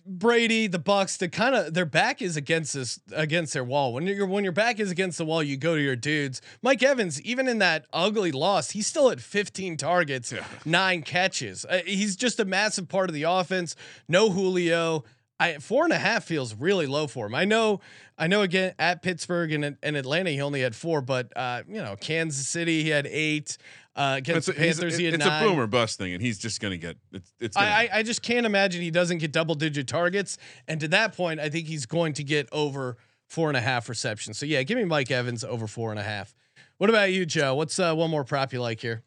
Brady, 0.07 0.69
the 0.69 0.79
Bucks, 0.79 1.19
the 1.19 1.29
kind 1.29 1.55
of 1.55 1.75
their 1.75 1.85
back 1.85 2.23
is 2.23 2.35
against 2.37 2.73
this 2.73 2.99
against 3.13 3.53
their 3.53 3.65
wall. 3.65 3.93
When 3.93 4.07
you're 4.07 4.27
when 4.27 4.43
your 4.43 4.53
back 4.55 4.81
is 4.81 4.91
against 4.91 5.19
the 5.19 5.27
wall, 5.27 5.43
you 5.43 5.59
go 5.59 5.75
to 5.75 5.83
your 5.83 5.97
dudes. 5.97 6.41
Mike 6.63 6.83
Evans, 6.83 7.21
even 7.23 7.47
in 7.47 7.59
that 7.59 7.85
ugly 7.93 8.33
loss, 8.33 8.71
he's 8.71 8.87
still 8.87 9.11
at 9.11 9.21
15 9.21 9.77
targets, 9.77 10.33
nine 10.65 11.03
catches. 11.03 11.67
Uh, 11.67 11.83
he's 11.85 12.17
just 12.17 12.41
a 12.41 12.47
massive 12.47 12.89
part 12.89 13.11
of 13.11 13.15
the 13.15 13.25
offense. 13.25 13.77
No 14.09 14.31
Julio. 14.31 15.05
I 15.39 15.59
four 15.59 15.85
and 15.85 15.93
a 15.93 15.99
half 15.99 16.25
feels 16.25 16.55
really 16.55 16.87
low 16.87 17.07
for 17.07 17.27
him. 17.27 17.35
I 17.35 17.45
know, 17.45 17.81
I 18.17 18.27
know. 18.27 18.43
Again, 18.43 18.75
at 18.79 19.03
Pittsburgh 19.03 19.53
and, 19.53 19.77
and 19.83 19.97
Atlanta, 19.97 20.31
he 20.31 20.41
only 20.41 20.63
had 20.63 20.75
four, 20.75 21.01
but 21.03 21.33
uh, 21.37 21.63
you 21.69 21.83
know, 21.83 21.97
Kansas 22.01 22.49
City, 22.49 22.83
he 22.83 22.89
had 22.91 23.07
eight. 23.07 23.59
Uh, 23.95 24.17
against 24.19 24.49
It's, 24.49 24.59
the 24.59 24.63
a, 24.63 24.67
Panthers, 24.67 24.99
he 24.99 25.07
had 25.07 25.15
it's 25.15 25.25
nine. 25.25 25.43
a 25.43 25.49
boomer 25.49 25.67
bust 25.67 25.97
thing, 25.97 26.13
and 26.13 26.21
he's 26.21 26.39
just 26.39 26.61
gonna 26.61 26.77
get 26.77 26.99
it's. 27.13 27.33
it's 27.41 27.57
gonna, 27.57 27.67
I, 27.67 27.89
I 27.91 27.99
I 27.99 28.03
just 28.03 28.21
can't 28.21 28.45
imagine 28.45 28.83
he 28.83 28.91
doesn't 28.91 29.19
get 29.19 29.33
double 29.33 29.55
digit 29.55 29.89
targets. 29.89 30.37
And 30.69 30.79
to 30.81 30.89
that 30.89 31.17
point, 31.17 31.41
I 31.41 31.49
think 31.49 31.67
he's 31.67 31.87
going 31.87 32.13
to 32.15 32.23
get 32.23 32.47
over 32.53 32.99
four 33.27 33.49
and 33.49 33.57
a 33.57 33.61
half 33.63 33.89
receptions. 33.89 34.37
So 34.37 34.45
yeah, 34.45 34.63
give 34.65 34.77
me 34.77 34.85
Mike 34.85 35.11
Evans 35.11 35.45
over 35.45 35.67
four 35.67 35.93
and 35.93 35.99
a 35.99 36.03
half. 36.03 36.35
What 36.77 36.91
about 36.91 37.11
you, 37.11 37.25
Joe? 37.25 37.55
What's 37.55 37.79
uh, 37.79 37.95
one 37.95 38.11
more 38.11 38.23
prop 38.23 38.53
you 38.53 38.61
like 38.61 38.81
here? 38.81 39.03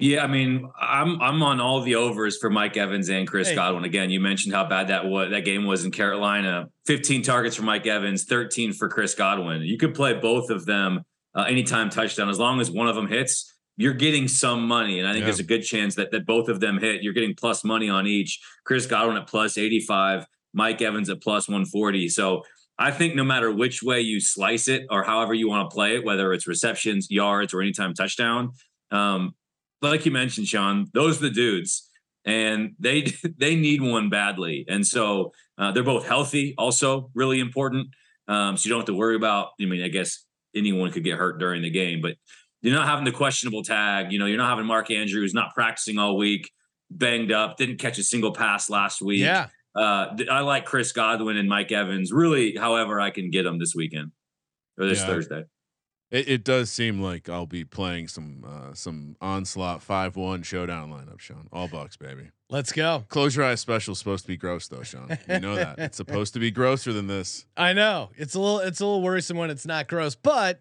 Yeah, 0.00 0.22
I 0.22 0.28
mean, 0.28 0.68
I'm 0.80 1.20
I'm 1.20 1.42
on 1.42 1.60
all 1.60 1.80
the 1.80 1.96
overs 1.96 2.36
for 2.38 2.50
Mike 2.50 2.76
Evans 2.76 3.08
and 3.08 3.26
Chris 3.26 3.48
Hey. 3.48 3.56
Godwin. 3.56 3.84
Again, 3.84 4.10
you 4.10 4.20
mentioned 4.20 4.54
how 4.54 4.64
bad 4.64 4.88
that 4.88 5.06
was 5.06 5.30
that 5.30 5.44
game 5.44 5.64
was 5.66 5.84
in 5.84 5.90
Carolina. 5.90 6.68
15 6.86 7.22
targets 7.22 7.56
for 7.56 7.62
Mike 7.62 7.86
Evans, 7.86 8.24
13 8.24 8.72
for 8.72 8.88
Chris 8.88 9.14
Godwin. 9.16 9.62
You 9.62 9.76
could 9.76 9.94
play 9.94 10.14
both 10.14 10.50
of 10.50 10.66
them 10.66 11.02
uh, 11.34 11.42
anytime 11.48 11.90
touchdown 11.90 12.28
as 12.28 12.38
long 12.38 12.60
as 12.60 12.70
one 12.70 12.86
of 12.86 12.94
them 12.94 13.08
hits. 13.08 13.52
You're 13.76 13.92
getting 13.94 14.28
some 14.28 14.66
money, 14.66 14.98
and 15.00 15.06
I 15.08 15.12
think 15.12 15.22
Yeah. 15.22 15.26
there's 15.26 15.40
a 15.40 15.44
good 15.44 15.62
chance 15.62 15.96
that 15.96 16.12
that 16.12 16.26
both 16.26 16.48
of 16.48 16.60
them 16.60 16.78
hit. 16.78 17.02
You're 17.02 17.12
getting 17.12 17.34
plus 17.34 17.64
money 17.64 17.88
on 17.88 18.06
each. 18.06 18.38
Chris 18.64 18.86
Godwin 18.86 19.16
at 19.16 19.26
plus 19.26 19.58
85, 19.58 20.26
Mike 20.54 20.80
Evans 20.80 21.10
at 21.10 21.20
plus 21.20 21.48
140. 21.48 22.08
So 22.08 22.44
I 22.78 22.92
think 22.92 23.16
no 23.16 23.24
matter 23.24 23.50
which 23.52 23.82
way 23.82 24.00
you 24.00 24.20
slice 24.20 24.68
it 24.68 24.86
or 24.90 25.02
however 25.02 25.34
you 25.34 25.48
want 25.48 25.68
to 25.68 25.74
play 25.74 25.96
it, 25.96 26.04
whether 26.04 26.32
it's 26.32 26.46
receptions, 26.46 27.08
yards, 27.10 27.52
or 27.52 27.60
anytime 27.60 27.94
touchdown, 27.94 28.50
um, 28.92 29.34
like 29.82 30.04
you 30.06 30.12
mentioned, 30.12 30.46
Sean, 30.46 30.86
those 30.92 31.18
are 31.18 31.22
the 31.22 31.30
dudes, 31.30 31.88
and 32.24 32.74
they 32.78 33.02
they 33.38 33.56
need 33.56 33.80
one 33.82 34.10
badly. 34.10 34.64
And 34.68 34.86
so 34.86 35.32
uh, 35.56 35.72
they're 35.72 35.82
both 35.82 36.06
healthy, 36.06 36.54
also 36.58 37.10
really 37.14 37.40
important. 37.40 37.88
Um, 38.26 38.56
so 38.56 38.66
you 38.66 38.70
don't 38.70 38.80
have 38.80 38.86
to 38.86 38.94
worry 38.94 39.16
about. 39.16 39.48
I 39.60 39.64
mean, 39.64 39.82
I 39.82 39.88
guess 39.88 40.24
anyone 40.54 40.90
could 40.90 41.04
get 41.04 41.16
hurt 41.18 41.38
during 41.38 41.62
the 41.62 41.70
game, 41.70 42.00
but 42.02 42.16
you're 42.60 42.74
not 42.74 42.86
having 42.88 43.04
the 43.04 43.12
questionable 43.12 43.62
tag. 43.62 44.12
You 44.12 44.18
know, 44.18 44.26
you're 44.26 44.38
not 44.38 44.50
having 44.50 44.66
Mark 44.66 44.90
Andrews 44.90 45.32
not 45.32 45.54
practicing 45.54 45.98
all 45.98 46.16
week, 46.16 46.50
banged 46.90 47.32
up, 47.32 47.56
didn't 47.56 47.78
catch 47.78 47.98
a 47.98 48.02
single 48.02 48.32
pass 48.32 48.68
last 48.68 49.00
week. 49.00 49.20
Yeah. 49.20 49.46
Uh, 49.74 50.16
I 50.30 50.40
like 50.40 50.64
Chris 50.64 50.90
Godwin 50.90 51.36
and 51.36 51.48
Mike 51.48 51.70
Evans. 51.70 52.12
Really, 52.12 52.56
however 52.56 53.00
I 53.00 53.10
can 53.10 53.30
get 53.30 53.44
them 53.44 53.58
this 53.58 53.74
weekend 53.76 54.10
or 54.76 54.86
this 54.86 55.00
Yeah. 55.00 55.06
Thursday. 55.06 55.44
It, 56.10 56.28
it 56.28 56.44
does 56.44 56.70
seem 56.70 57.00
like 57.02 57.28
I'll 57.28 57.44
be 57.46 57.64
playing 57.64 58.08
some 58.08 58.44
uh, 58.46 58.74
some 58.74 59.16
onslaught 59.20 59.82
five 59.82 60.16
one 60.16 60.42
showdown 60.42 60.90
lineup, 60.90 61.20
Sean. 61.20 61.48
All 61.52 61.68
bucks, 61.68 61.96
baby. 61.96 62.30
Let's 62.50 62.72
go. 62.72 63.04
Close 63.10 63.36
your 63.36 63.44
eyes 63.44 63.60
special 63.60 63.92
is 63.92 63.98
supposed 63.98 64.24
to 64.24 64.28
be 64.28 64.36
gross 64.38 64.68
though, 64.68 64.82
Sean. 64.82 65.18
You 65.28 65.40
know 65.40 65.56
that 65.56 65.78
it's 65.78 65.96
supposed 65.98 66.32
to 66.34 66.40
be 66.40 66.50
grosser 66.50 66.92
than 66.94 67.06
this. 67.08 67.44
I 67.56 67.74
know 67.74 68.08
it's 68.16 68.34
a 68.34 68.40
little 68.40 68.60
it's 68.60 68.80
a 68.80 68.86
little 68.86 69.02
worrisome 69.02 69.36
when 69.36 69.50
it's 69.50 69.66
not 69.66 69.86
gross, 69.86 70.14
but 70.14 70.60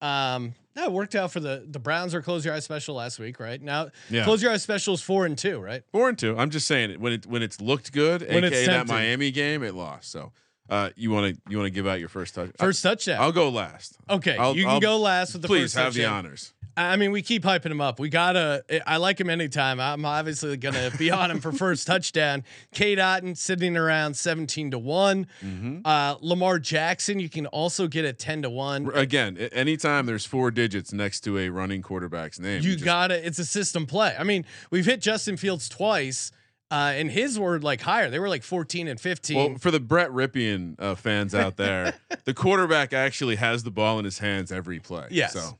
um, 0.00 0.54
that 0.74 0.92
worked 0.92 1.14
out 1.14 1.30
for 1.30 1.38
the 1.40 1.64
the 1.68 1.78
Browns 1.78 2.14
are 2.14 2.22
close 2.22 2.44
your 2.44 2.54
eyes 2.54 2.64
special 2.64 2.96
last 2.96 3.18
week, 3.20 3.38
right? 3.38 3.60
Now 3.62 3.90
Yeah. 4.08 4.24
close 4.24 4.42
your 4.42 4.50
eyes 4.50 4.62
special 4.64 4.94
is 4.94 5.02
four 5.02 5.24
and 5.26 5.36
two, 5.38 5.60
right? 5.60 5.82
Four 5.92 6.08
and 6.08 6.18
two. 6.18 6.36
I'm 6.36 6.50
just 6.50 6.66
saying 6.66 6.90
it 6.90 7.00
when 7.00 7.12
it 7.12 7.26
when 7.26 7.42
it's 7.42 7.60
looked 7.60 7.92
good, 7.92 8.22
When 8.22 8.42
it's 8.44 8.56
aka 8.56 8.66
that. 8.78 8.88
Miami 8.88 9.30
game, 9.30 9.62
it 9.62 9.74
lost. 9.74 10.10
So 10.10 10.32
uh, 10.70 10.90
you 10.96 11.10
want 11.10 11.34
to 11.34 11.40
you 11.50 11.58
want 11.58 11.66
to 11.66 11.70
give 11.70 11.86
out 11.86 12.00
your 12.00 12.08
first 12.08 12.34
touch? 12.34 12.50
First 12.58 12.82
touchdown. 12.82 13.20
I'll 13.20 13.32
go 13.32 13.48
last. 13.50 13.96
okay, 14.08 14.36
I'll- 14.36 14.54
you 14.56 14.62
can 14.64 14.70
I'll- 14.74 14.80
go 14.80 14.98
last 14.98 15.32
with 15.34 15.42
the 15.42 15.48
Please 15.48 15.74
first 15.74 15.76
have 15.76 15.94
the 15.94 16.02
touchdown. 16.02 16.24
honors. 16.26 16.52
I 16.76 16.96
mean, 16.96 17.10
we 17.10 17.20
keep 17.20 17.42
hyping 17.42 17.72
him 17.72 17.80
up. 17.80 17.98
We 17.98 18.08
gotta. 18.08 18.64
I 18.86 18.96
like 18.98 19.20
him 19.20 19.28
anytime. 19.28 19.80
I'm 19.80 20.04
obviously 20.04 20.56
gonna 20.56 20.90
be 20.96 21.10
on 21.10 21.30
him 21.30 21.40
for 21.40 21.50
first 21.52 21.86
touchdown. 21.86 22.44
Cade 22.72 22.98
Otton 22.98 23.36
sitting 23.36 23.76
around 23.76 24.14
17 24.16 24.70
to 24.70 24.78
one. 24.78 25.26
Mm-hmm. 25.44 25.80
Uh, 25.84 26.14
Lamar 26.20 26.58
Jackson, 26.60 27.18
you 27.18 27.28
can 27.28 27.46
also 27.46 27.86
get 27.88 28.04
a 28.04 28.12
10 28.12 28.42
to 28.42 28.50
one. 28.50 28.88
Again, 28.94 29.36
anytime 29.52 30.06
there's 30.06 30.24
four 30.24 30.50
digits 30.52 30.92
next 30.92 31.20
to 31.22 31.38
a 31.38 31.48
running 31.50 31.82
quarterback's 31.82 32.38
name, 32.38 32.62
You 32.62 32.74
just- 32.74 32.84
gotta. 32.84 33.26
It's 33.26 33.40
a 33.40 33.44
system 33.44 33.84
play. 33.84 34.14
I 34.18 34.22
mean, 34.22 34.46
we've 34.70 34.86
hit 34.86 35.00
Justin 35.02 35.36
Fields 35.36 35.68
twice, 35.68 36.30
uh, 36.70 36.92
and 36.94 37.10
his 37.10 37.38
were 37.38 37.58
like 37.58 37.80
higher. 37.80 38.10
They 38.10 38.18
were 38.18 38.28
like 38.28 38.42
14 38.42 38.86
and 38.88 39.00
15. 39.00 39.36
Well, 39.36 39.58
for 39.58 39.70
the 39.70 39.80
Brett 39.80 40.10
Rypien 40.10 40.76
uh, 40.78 40.94
fans 40.94 41.34
out 41.34 41.56
there, 41.56 41.94
the 42.24 42.34
quarterback 42.34 42.92
actually 42.92 43.36
has 43.36 43.62
the 43.64 43.70
ball 43.70 43.98
in 43.98 44.04
his 44.04 44.18
hands 44.20 44.52
every 44.52 44.78
play. 44.80 45.06
Yes. 45.10 45.32
So 45.32 45.58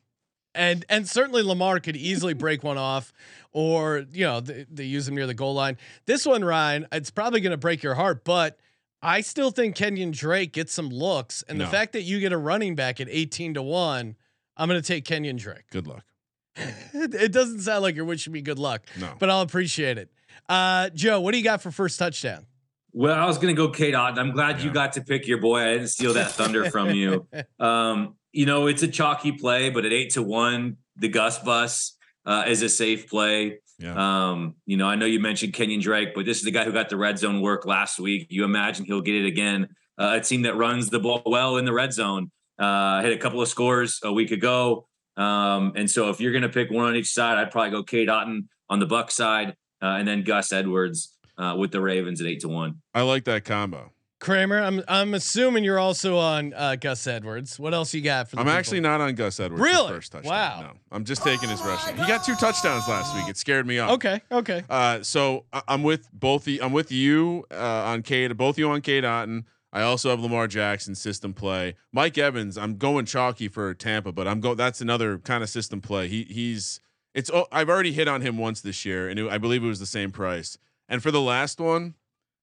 and 0.54 0.84
and 0.88 1.08
certainly 1.08 1.42
Lamar 1.42 1.80
could 1.80 1.96
easily 1.96 2.34
break 2.34 2.62
one 2.64 2.78
off, 2.78 3.12
or 3.52 4.04
you 4.12 4.24
know 4.24 4.40
they, 4.40 4.66
they 4.70 4.84
use 4.84 5.06
him 5.08 5.14
near 5.14 5.26
the 5.26 5.34
goal 5.34 5.54
line. 5.54 5.76
This 6.06 6.26
one, 6.26 6.44
Ryan, 6.44 6.86
it's 6.92 7.10
probably 7.10 7.40
going 7.40 7.52
to 7.52 7.56
break 7.56 7.82
your 7.82 7.94
heart, 7.94 8.24
but 8.24 8.58
I 9.02 9.20
still 9.20 9.50
think 9.50 9.76
Kenyon 9.76 10.10
Drake 10.10 10.52
gets 10.52 10.72
some 10.74 10.88
looks, 10.90 11.42
and 11.48 11.58
No. 11.58 11.64
the 11.64 11.70
fact 11.70 11.92
that 11.92 12.02
you 12.02 12.20
get 12.20 12.32
a 12.32 12.36
running 12.38 12.74
back 12.74 13.00
at 13.00 13.08
eighteen 13.10 13.54
to 13.54 13.62
one, 13.62 14.16
I'm 14.56 14.68
going 14.68 14.80
to 14.80 14.86
take 14.86 15.04
Kenyon 15.04 15.36
Drake. 15.36 15.70
good 15.70 15.86
luck. 15.86 16.04
it, 16.56 17.14
it 17.14 17.32
doesn't 17.32 17.60
sound 17.60 17.82
like 17.82 17.94
you're 17.94 18.04
wishing 18.04 18.32
me 18.32 18.40
good 18.42 18.58
luck, 18.58 18.82
No. 18.98 19.14
but 19.20 19.30
I'll 19.30 19.42
appreciate 19.42 19.98
it. 19.98 20.10
Uh, 20.48 20.90
Joe, 20.90 21.20
what 21.20 21.32
do 21.32 21.38
you 21.38 21.44
got 21.44 21.62
for 21.62 21.70
first 21.70 21.98
touchdown? 21.98 22.46
Well, 22.92 23.16
I 23.16 23.26
was 23.26 23.38
going 23.38 23.54
to 23.54 23.56
go 23.56 23.68
Cade 23.70 23.94
Otton. 23.94 24.18
I'm 24.18 24.32
glad 24.32 24.62
you 24.62 24.70
got 24.70 24.94
to 24.94 25.00
pick 25.00 25.28
your 25.28 25.38
boy. 25.38 25.60
I 25.60 25.72
didn't 25.74 25.88
steal 25.88 26.14
that 26.14 26.32
thunder 26.32 26.70
from 26.70 26.90
you. 26.90 27.26
Um, 27.60 28.16
you 28.32 28.46
know, 28.46 28.68
it's 28.68 28.82
a 28.82 28.88
chalky 28.88 29.32
play, 29.32 29.70
but 29.70 29.84
at 29.84 29.92
eight 29.92 30.10
to 30.10 30.22
one, 30.22 30.76
the 30.96 31.08
Gus 31.08 31.38
bus 31.38 31.96
uh, 32.24 32.44
is 32.46 32.62
a 32.62 32.68
safe 32.68 33.08
play. 33.08 33.58
Yeah. 33.78 33.94
Um, 34.30 34.54
you 34.66 34.76
know, 34.76 34.86
I 34.86 34.94
know 34.94 35.06
you 35.06 35.20
mentioned 35.20 35.52
Kenyon 35.52 35.80
Drake, 35.80 36.14
but 36.14 36.26
this 36.26 36.38
is 36.38 36.44
the 36.44 36.50
guy 36.50 36.64
who 36.64 36.72
got 36.72 36.88
the 36.88 36.96
red 36.96 37.18
zone 37.18 37.40
work 37.40 37.66
last 37.66 37.98
week. 37.98 38.28
You 38.30 38.44
imagine 38.44 38.84
he'll 38.84 39.00
get 39.00 39.16
it 39.16 39.26
again. 39.26 39.68
Uh, 39.98 40.18
a 40.20 40.20
team 40.20 40.42
that 40.42 40.56
runs 40.56 40.90
the 40.90 41.00
ball 41.00 41.22
well 41.26 41.56
in 41.56 41.64
the 41.64 41.72
red 41.72 41.92
zone 41.92 42.30
uh, 42.60 43.00
hit 43.02 43.12
a 43.12 43.16
couple 43.16 43.40
of 43.40 43.48
scores 43.48 44.00
a 44.04 44.12
week 44.12 44.30
ago. 44.30 44.86
Um, 45.16 45.72
and 45.76 45.90
so 45.90 46.10
if 46.10 46.20
you're 46.20 46.32
going 46.32 46.42
to 46.42 46.48
pick 46.48 46.70
one 46.70 46.86
on 46.86 46.96
each 46.96 47.10
side, 47.10 47.38
I'd 47.38 47.50
probably 47.50 47.70
go 47.70 47.82
Cade 47.82 48.08
Otton 48.08 48.46
on 48.68 48.78
the 48.78 48.86
Buck 48.86 49.10
side, 49.10 49.56
uh, 49.82 49.86
and 49.98 50.06
then 50.08 50.22
Gus 50.22 50.52
Edwards 50.52 51.14
uh, 51.38 51.54
with 51.58 51.70
the 51.72 51.80
Ravens 51.80 52.20
at 52.20 52.26
eight 52.26 52.40
to 52.40 52.48
one. 52.48 52.80
I 52.94 53.02
like 53.02 53.24
that 53.24 53.44
combo. 53.44 53.92
Kramer, 54.18 54.60
I'm 54.60 54.82
I'm 54.86 55.14
assuming 55.14 55.64
you're 55.64 55.78
also 55.78 56.18
on 56.18 56.52
uh, 56.54 56.76
Gus 56.76 57.06
Edwards. 57.06 57.58
What 57.58 57.72
else 57.72 57.94
you 57.94 58.02
got 58.02 58.28
for? 58.28 58.36
The 58.36 58.40
I'm 58.40 58.46
people? 58.46 58.58
actually 58.58 58.80
not 58.80 59.00
on 59.00 59.14
Gus 59.14 59.40
Edwards. 59.40 59.60
for 59.60 59.64
Really? 59.64 59.88
First 59.94 60.12
touchdown. 60.12 60.30
Wow. 60.30 60.60
No, 60.60 60.72
I'm 60.92 61.04
just 61.06 61.22
taking 61.22 61.48
his 61.48 61.62
rushing. 61.62 61.96
He 61.96 62.06
got 62.06 62.22
two 62.22 62.34
touchdowns 62.34 62.86
last 62.86 63.14
week. 63.16 63.28
It 63.30 63.38
scared 63.38 63.66
me 63.66 63.78
off. 63.78 63.92
Okay, 63.92 64.20
okay. 64.30 64.62
Uh, 64.68 65.02
so 65.02 65.46
I- 65.54 65.62
I'm 65.68 65.82
with 65.82 66.06
both 66.12 66.44
the 66.44 66.60
I'm 66.60 66.72
with 66.72 66.92
you 66.92 67.46
uh, 67.50 67.56
on 67.56 68.02
Cade, 68.02 68.36
both 68.36 68.58
you 68.58 68.68
on 68.70 68.82
Cade 68.82 69.04
Otton. 69.04 69.44
I 69.72 69.80
also 69.82 70.10
have 70.10 70.20
Lamar 70.20 70.48
Jackson 70.48 70.94
system 70.94 71.32
play. 71.32 71.76
Mike 71.90 72.18
Evans, 72.18 72.58
I'm 72.58 72.76
going 72.76 73.06
chalky 73.06 73.48
for 73.48 73.72
Tampa, 73.72 74.12
but 74.12 74.28
I'm 74.28 74.40
go. 74.40 74.54
That's 74.54 74.82
another 74.82 75.16
kind 75.16 75.42
of 75.42 75.48
system 75.48 75.80
play. 75.80 76.08
He 76.08 76.24
he's 76.24 76.80
it's. 77.14 77.30
oh, 77.30 77.46
I've 77.52 77.68
already 77.68 77.92
hit 77.92 78.08
on 78.08 78.20
him 78.22 78.38
once 78.38 78.60
this 78.60 78.84
year, 78.84 79.08
and 79.08 79.18
it, 79.18 79.28
I 79.30 79.38
believe 79.38 79.62
it 79.64 79.68
was 79.68 79.80
the 79.80 79.86
same 79.86 80.10
price. 80.10 80.58
And 80.88 81.02
for 81.02 81.10
the 81.10 81.20
last 81.20 81.60
one, 81.60 81.94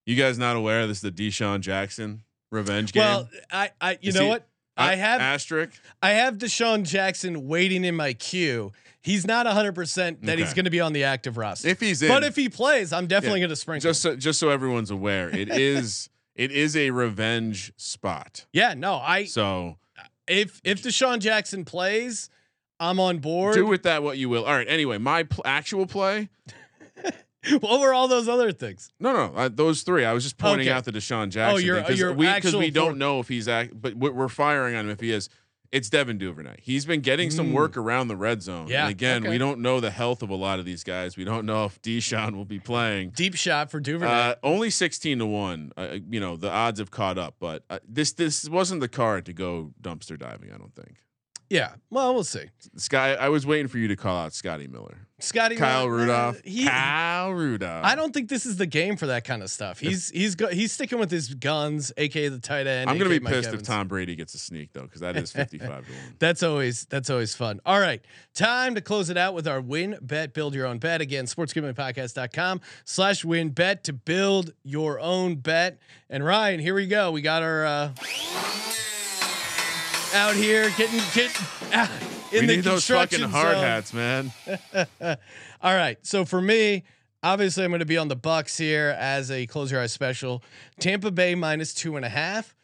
you 0.06 0.16
guys 0.16 0.38
not 0.38 0.56
aware 0.56 0.88
this 0.88 0.98
is 0.98 1.02
the 1.02 1.12
DeSean 1.12 1.60
Jackson 1.62 2.24
revenge 2.52 2.94
game. 2.94 3.02
Well, 3.04 3.30
I, 3.52 3.72
I, 3.82 3.92
you 4.02 4.10
Is 4.10 4.16
know 4.16 4.24
he- 4.24 4.30
what? 4.30 4.48
I 4.80 4.94
have, 4.94 5.20
asterisk. 5.22 5.82
I 6.04 6.12
have 6.12 6.38
DeSean 6.38 6.84
Jackson 6.84 7.48
waiting 7.48 7.84
in 7.84 7.96
my 7.96 8.14
queue. 8.14 8.72
He's 9.02 9.26
not 9.26 9.48
100 9.48 9.74
percent 9.74 10.22
that 10.28 10.38
he's 10.38 10.54
going 10.54 10.66
to 10.66 10.72
be 10.72 10.80
on 10.82 10.94
the 10.94 11.04
active 11.06 11.36
roster. 11.38 11.68
If 11.68 11.80
he's 11.80 12.04
in, 12.04 12.10
but 12.10 12.24
if 12.24 12.36
he 12.36 12.48
plays, 12.48 12.94
I'm 12.94 13.08
definitely 13.08 13.40
Yeah. 13.40 13.46
going 13.48 13.50
to 13.50 13.56
sprinkle. 13.56 13.90
just 13.90 14.02
so, 14.04 14.16
just 14.16 14.40
so 14.40 14.50
everyone's 14.50 14.92
aware, 14.92 15.30
it 15.30 15.50
is 15.58 16.10
it 16.36 16.52
is 16.52 16.76
a 16.78 16.92
revenge 16.92 17.74
spot. 17.78 18.46
yeah, 18.54 18.76
no, 18.76 18.96
I 18.96 19.26
So 19.26 19.78
if 20.28 20.62
if 20.64 20.84
DeSean 20.84 21.20
Jackson 21.22 21.66
plays, 21.66 22.30
I'm 22.80 23.00
on 23.00 23.20
board. 23.20 23.56
do 23.56 23.66
with 23.66 23.84
that 23.84 24.04
what 24.04 24.18
you 24.18 24.30
will. 24.30 24.46
All 24.46 24.54
right. 24.54 24.68
Anyway, 24.70 24.98
my 24.98 25.24
pl- 25.24 25.44
actual 25.46 25.86
play. 25.88 26.30
what 27.60 27.80
were 27.80 27.94
all 27.94 28.08
those 28.08 28.28
other 28.28 28.52
things? 28.52 28.92
No, 29.00 29.14
no, 29.14 29.34
uh, 29.36 29.50
those 29.52 29.84
three. 29.84 30.04
I 30.06 30.14
was 30.14 30.24
just 30.24 30.38
pointing 30.38 30.68
Okay. 30.68 30.74
Oh, 30.74 30.78
out 30.78 30.86
the 30.86 30.92
DeSean 30.92 31.30
Jackson 31.30 31.66
your- 31.66 31.76
thing 31.78 31.84
because 31.86 32.00
your 32.00 32.14
we 32.14 32.32
because 32.34 32.56
we 32.56 32.72
don't 32.72 32.98
know 32.98 33.20
if 33.20 33.28
he's 33.28 33.48
act, 33.48 33.80
but 33.80 33.96
we're, 33.96 34.12
we're 34.12 34.28
firing 34.30 34.76
on 34.76 34.86
him 34.86 34.92
if 34.92 35.00
he 35.00 35.12
is. 35.12 35.30
It's 35.70 35.90
Devin 35.90 36.18
Duvernay. 36.18 36.56
He's 36.62 36.86
been 36.86 37.02
getting 37.02 37.30
some 37.30 37.50
Mm. 37.50 37.54
work 37.54 37.76
around 37.76 38.08
the 38.08 38.16
red 38.16 38.42
zone. 38.42 38.68
Yeah, 38.70 38.84
And 38.84 38.92
again, 38.92 39.24
okay. 39.24 39.30
we 39.32 39.38
don't 39.38 39.60
know 39.60 39.82
the 39.82 39.92
health 39.92 40.24
of 40.24 40.30
a 40.30 40.36
lot 40.36 40.60
of 40.60 40.66
these 40.66 40.82
guys. 40.86 41.18
We 41.18 41.26
don't 41.26 41.46
know 41.46 41.66
if 41.66 41.82
DeSean 41.82 42.36
will 42.38 42.46
be 42.46 42.58
playing. 42.58 43.10
Deep 43.10 43.36
shot 43.36 43.70
for 43.70 43.82
Duvernay. 43.82 44.10
Uh, 44.10 44.36
only 44.44 44.70
sixteen 44.70 45.20
to 45.20 45.26
one. 45.26 45.74
Uh, 45.76 45.98
you 46.10 46.22
know 46.22 46.38
the 46.38 46.50
odds 46.50 46.80
have 46.80 46.90
caught 46.90 47.18
up, 47.18 47.36
but 47.40 47.64
uh, 47.70 47.80
this 47.88 48.14
this 48.14 48.48
wasn't 48.48 48.80
the 48.80 48.88
card 48.88 49.26
to 49.26 49.34
go 49.34 49.74
dumpster 49.82 50.18
diving. 50.18 50.54
I 50.54 50.58
don't 50.58 50.74
think. 50.74 50.96
Yeah, 51.50 51.76
well, 51.90 52.14
we'll 52.14 52.24
see. 52.26 52.46
Sky, 52.76 53.14
I 53.14 53.30
was 53.30 53.46
waiting 53.46 53.68
for 53.68 53.78
you 53.78 53.88
to 53.88 53.96
call 53.96 54.18
out 54.18 54.34
Scotty 54.34 54.68
Miller, 54.68 55.08
Scotty 55.20 55.56
Kyle 55.56 55.88
Miller, 55.88 55.96
uh, 55.96 56.02
Rudolph, 56.02 56.42
he- 56.44 56.66
Kyle 56.66 57.32
Rudolph. 57.32 57.86
I 57.86 57.96
don't 57.96 58.14
think 58.14 58.28
this 58.28 58.46
is 58.46 58.58
the 58.58 58.66
game 58.66 58.98
for 58.98 59.06
that 59.08 59.24
kind 59.24 59.42
of 59.42 59.50
stuff. 59.50 59.80
He's 59.80 60.10
he's 60.10 60.36
go, 60.36 60.50
he's 60.50 60.74
sticking 60.74 61.00
with 61.00 61.10
his 61.10 61.34
guns, 61.34 61.94
aka 61.96 62.28
the 62.28 62.40
tight 62.40 62.68
end. 62.68 62.90
I'm 62.90 62.98
gonna 62.98 63.10
be 63.10 63.20
Mike 63.22 63.32
pissed 63.34 63.48
Evans. 63.48 63.62
if 63.62 63.68
Tom 63.68 63.88
Brady 63.88 64.16
gets 64.18 64.34
a 64.34 64.38
sneak 64.40 64.74
though, 64.74 64.82
because 64.82 65.00
that 65.00 65.16
is 65.16 65.32
55 65.32 65.86
to 65.88 65.92
one. 65.94 66.02
That's 66.20 66.44
always 66.44 66.86
that's 66.90 67.10
always 67.10 67.34
fun. 67.34 67.62
All 67.66 67.80
right. 67.80 68.04
Time 68.34 68.76
to 68.76 68.82
close 68.82 69.10
it 69.10 69.18
out 69.18 69.34
with 69.34 69.48
our 69.48 69.62
WynnBet, 69.62 70.34
build 70.34 70.54
your 70.54 70.66
own 70.68 70.80
bet. 70.80 71.00
Again, 71.00 71.26
sportsgamblingpodcast.com 71.26 72.60
slash 72.84 73.24
wynnbet 73.24 73.84
to 73.84 73.94
build 73.94 74.52
your 74.64 75.00
own 75.00 75.36
bet. 75.36 75.80
And 76.10 76.26
Ryan, 76.26 76.60
here 76.60 76.76
we 76.76 76.88
go. 76.88 77.12
We 77.12 77.22
got 77.22 77.42
our 77.42 77.66
uh 77.66 77.94
out 80.14 80.36
here 80.36 80.70
getting 80.78 81.00
get 81.14 81.36
out 81.74 81.90
in 82.32 82.42
we 82.42 82.48
the 82.48 82.56
need 82.58 82.64
those 82.64 82.88
fucking 82.88 83.22
hard 83.22 83.56
zone. 83.56 83.64
hats, 83.64 83.94
man. 83.94 84.32
All 85.62 85.76
right. 85.76 85.98
So 86.06 86.26
for 86.26 86.42
me, 86.42 86.84
obviously 87.24 87.64
I'm 87.64 87.72
going 87.72 87.80
to 87.80 87.86
be 87.86 87.98
on 87.98 88.08
the 88.08 88.16
Bucks 88.16 88.58
here 88.58 88.96
as 88.98 89.32
a 89.32 89.46
close 89.48 89.72
your 89.72 89.82
eyes 89.82 89.92
special. 89.94 90.44
Tampa 90.80 91.12
Bay 91.12 91.36
minus 91.36 91.74
two 91.74 91.96
and 91.96 92.06
a 92.06 92.10
half. 92.10 92.56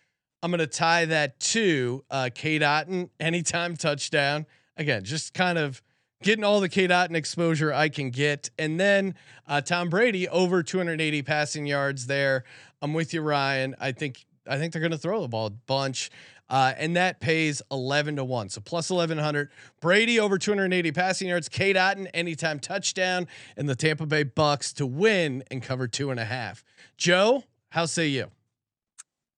I'm 0.41 0.51
going 0.51 0.59
to 0.59 0.67
tie 0.67 1.05
that 1.05 1.39
to 1.39 2.03
uh, 2.11 2.29
Cade 2.33 2.61
Otton 2.61 3.09
anytime 3.19 3.75
touchdown. 3.77 4.45
Again, 4.75 5.03
just 5.03 5.33
kind 5.33 5.57
of 5.57 5.81
getting 6.21 6.43
all 6.43 6.59
the 6.59 6.69
K 6.69 6.87
Dot 6.87 7.15
exposure 7.15 7.71
I 7.73 7.89
can 7.89 8.09
get. 8.09 8.49
And 8.57 8.79
then 8.79 9.15
uh, 9.47 9.61
Tom 9.61 9.89
Brady 9.89 10.27
over 10.27 10.63
280 10.63 11.21
passing 11.21 11.65
yards 11.65 12.07
there. 12.07 12.43
I'm 12.81 12.93
with 12.93 13.13
you, 13.13 13.21
Ryan. 13.21 13.75
I 13.79 13.91
think 13.93 14.25
I 14.47 14.57
think 14.57 14.73
they're 14.73 14.81
going 14.81 14.91
to 14.91 14.97
throw 14.97 15.21
the 15.21 15.27
ball 15.29 15.47
a 15.47 15.51
bunch. 15.51 16.11
Uh, 16.53 16.71
and 16.77 16.95
that 16.95 17.19
pays 17.19 17.63
11 17.71 18.17
to 18.17 18.23
1. 18.23 18.49
So 18.49 18.61
plus 18.61 18.91
1100. 18.91 19.49
Brady 19.81 20.19
over 20.19 20.37
280 20.37 20.91
passing 20.91 21.27
yards. 21.27 21.49
K 21.49 21.73
Dotton 21.73 22.05
anytime 22.13 22.59
touchdown. 22.59 23.27
And 23.57 23.67
the 23.67 23.75
Tampa 23.75 24.05
Bay 24.05 24.21
Bucks 24.21 24.71
to 24.73 24.85
win 24.85 25.43
and 25.49 25.63
cover 25.63 25.87
two 25.87 26.11
and 26.11 26.19
a 26.19 26.25
half. 26.25 26.63
Joe, 26.95 27.43
how 27.69 27.87
say 27.87 28.05
you? 28.05 28.29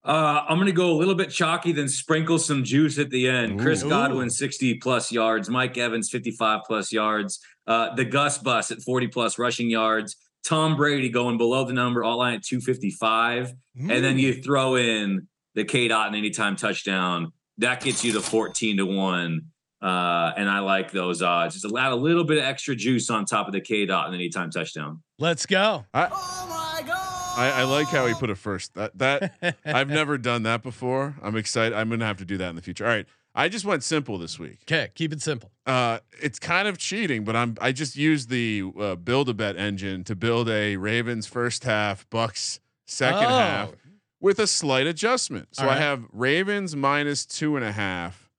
Uh, 0.03 0.43
I'm 0.49 0.57
going 0.57 0.65
to 0.67 0.73
go 0.73 0.91
a 0.91 0.97
little 0.97 1.15
bit 1.15 1.31
chalky, 1.31 1.71
then 1.71 1.87
sprinkle 1.87 2.37
some 2.37 2.65
juice 2.65 2.99
at 2.99 3.11
the 3.11 3.29
end. 3.29 3.61
Chris 3.61 3.81
Godwin, 3.81 4.29
60 4.29 4.73
plus 4.79 5.09
yards. 5.09 5.49
Mike 5.49 5.77
Evans, 5.77 6.09
55 6.09 6.63
plus 6.67 6.91
yards. 6.91 7.39
Uh, 7.65 7.95
the 7.95 8.03
Gus 8.03 8.39
Bus 8.39 8.71
at 8.71 8.81
40 8.81 9.07
plus 9.07 9.39
rushing 9.39 9.69
yards. 9.69 10.17
Tom 10.45 10.75
Brady 10.75 11.07
going 11.07 11.37
below 11.37 11.63
the 11.63 11.71
number, 11.71 12.03
all 12.03 12.17
line 12.17 12.33
at 12.33 12.43
255. 12.43 13.53
And 13.89 14.03
then 14.03 14.19
you 14.19 14.41
throw 14.43 14.75
in 14.75 15.29
the 15.55 15.63
K 15.65 15.87
dot 15.87 16.07
and 16.07 16.15
anytime 16.15 16.55
touchdown. 16.55 17.31
That 17.57 17.81
gets 17.81 18.03
you 18.03 18.11
to 18.13 18.21
14 18.21 18.77
to 18.77 18.85
1. 18.85 19.41
Uh, 19.81 20.33
and 20.35 20.49
I 20.49 20.59
like 20.59 20.91
those 20.91 21.21
odds. 21.21 21.59
Just 21.61 21.65
add 21.77 21.91
a 21.91 21.95
little 21.95 22.23
bit 22.23 22.37
of 22.39 22.43
extra 22.43 22.75
juice 22.75 23.09
on 23.09 23.25
top 23.25 23.47
of 23.47 23.53
the 23.53 23.61
K 23.61 23.85
dot 23.85 24.07
and 24.07 24.15
anytime 24.15 24.49
touchdown. 24.51 25.01
Let's 25.19 25.45
go. 25.45 25.85
I, 25.93 26.07
oh 26.11 26.47
my 26.49 26.81
God. 26.85 27.37
I, 27.37 27.51
I 27.61 27.63
like 27.63 27.87
how 27.87 28.05
he 28.07 28.13
put 28.13 28.29
it 28.29 28.37
first. 28.37 28.73
That 28.75 28.97
that 28.97 29.57
I've 29.65 29.89
never 29.89 30.17
done 30.17 30.43
that 30.43 30.63
before. 30.63 31.15
I'm 31.21 31.35
excited. 31.35 31.75
I'm 31.77 31.89
gonna 31.89 32.05
have 32.05 32.17
to 32.17 32.25
do 32.25 32.37
that 32.37 32.49
in 32.49 32.55
the 32.55 32.61
future. 32.61 32.85
All 32.85 32.91
right. 32.91 33.05
I 33.37 33.49
just 33.49 33.65
went 33.65 33.83
simple 33.83 34.17
this 34.17 34.39
week. 34.39 34.59
Okay, 34.63 34.91
keep 34.95 35.11
it 35.11 35.21
simple. 35.21 35.51
Uh, 35.65 35.99
it's 36.21 36.39
kind 36.39 36.69
of 36.69 36.77
cheating, 36.77 37.25
but 37.25 37.35
I'm 37.35 37.57
I 37.59 37.73
just 37.73 37.97
used 37.97 38.29
the 38.29 38.63
uh, 38.79 38.95
build 38.95 39.27
a 39.27 39.33
bet 39.33 39.57
engine 39.57 40.05
to 40.05 40.15
build 40.15 40.47
a 40.49 40.77
Ravens 40.77 41.27
first 41.27 41.65
half, 41.65 42.09
Bucks 42.09 42.61
second 42.87 43.25
Oh. 43.25 43.37
half 43.37 43.71
with 44.19 44.39
a 44.39 44.47
slight 44.47 44.87
adjustment. 44.87 45.49
So 45.55 45.63
All 45.63 45.69
I 45.69 45.77
have 45.77 46.05
Ravens 46.11 46.75
minus 46.75 47.25
two 47.25 47.55
and 47.55 47.65
a 47.65 47.71
half 47.71 48.29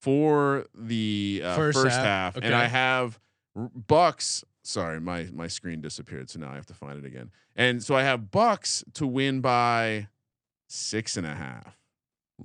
for 0.00 0.66
the 0.74 1.42
uh, 1.44 1.56
First 1.56 1.78
first, 1.78 1.96
half, 1.96 2.04
half, 2.04 2.36
okay. 2.38 2.46
and 2.46 2.54
I 2.54 2.66
have 2.66 3.18
Bucks. 3.54 4.44
Sorry, 4.62 5.00
my 5.00 5.28
my 5.32 5.46
screen 5.46 5.80
disappeared, 5.80 6.30
so 6.30 6.40
now 6.40 6.50
I 6.50 6.54
have 6.54 6.66
to 6.66 6.74
find 6.74 6.98
it 6.98 7.06
again. 7.06 7.30
And 7.54 7.82
so 7.82 7.94
I 7.94 8.02
have 8.02 8.30
Bucks 8.30 8.84
to 8.94 9.06
win 9.06 9.40
by 9.40 10.08
six 10.68 11.16
and 11.16 11.26
a 11.26 11.34
half. 11.34 11.76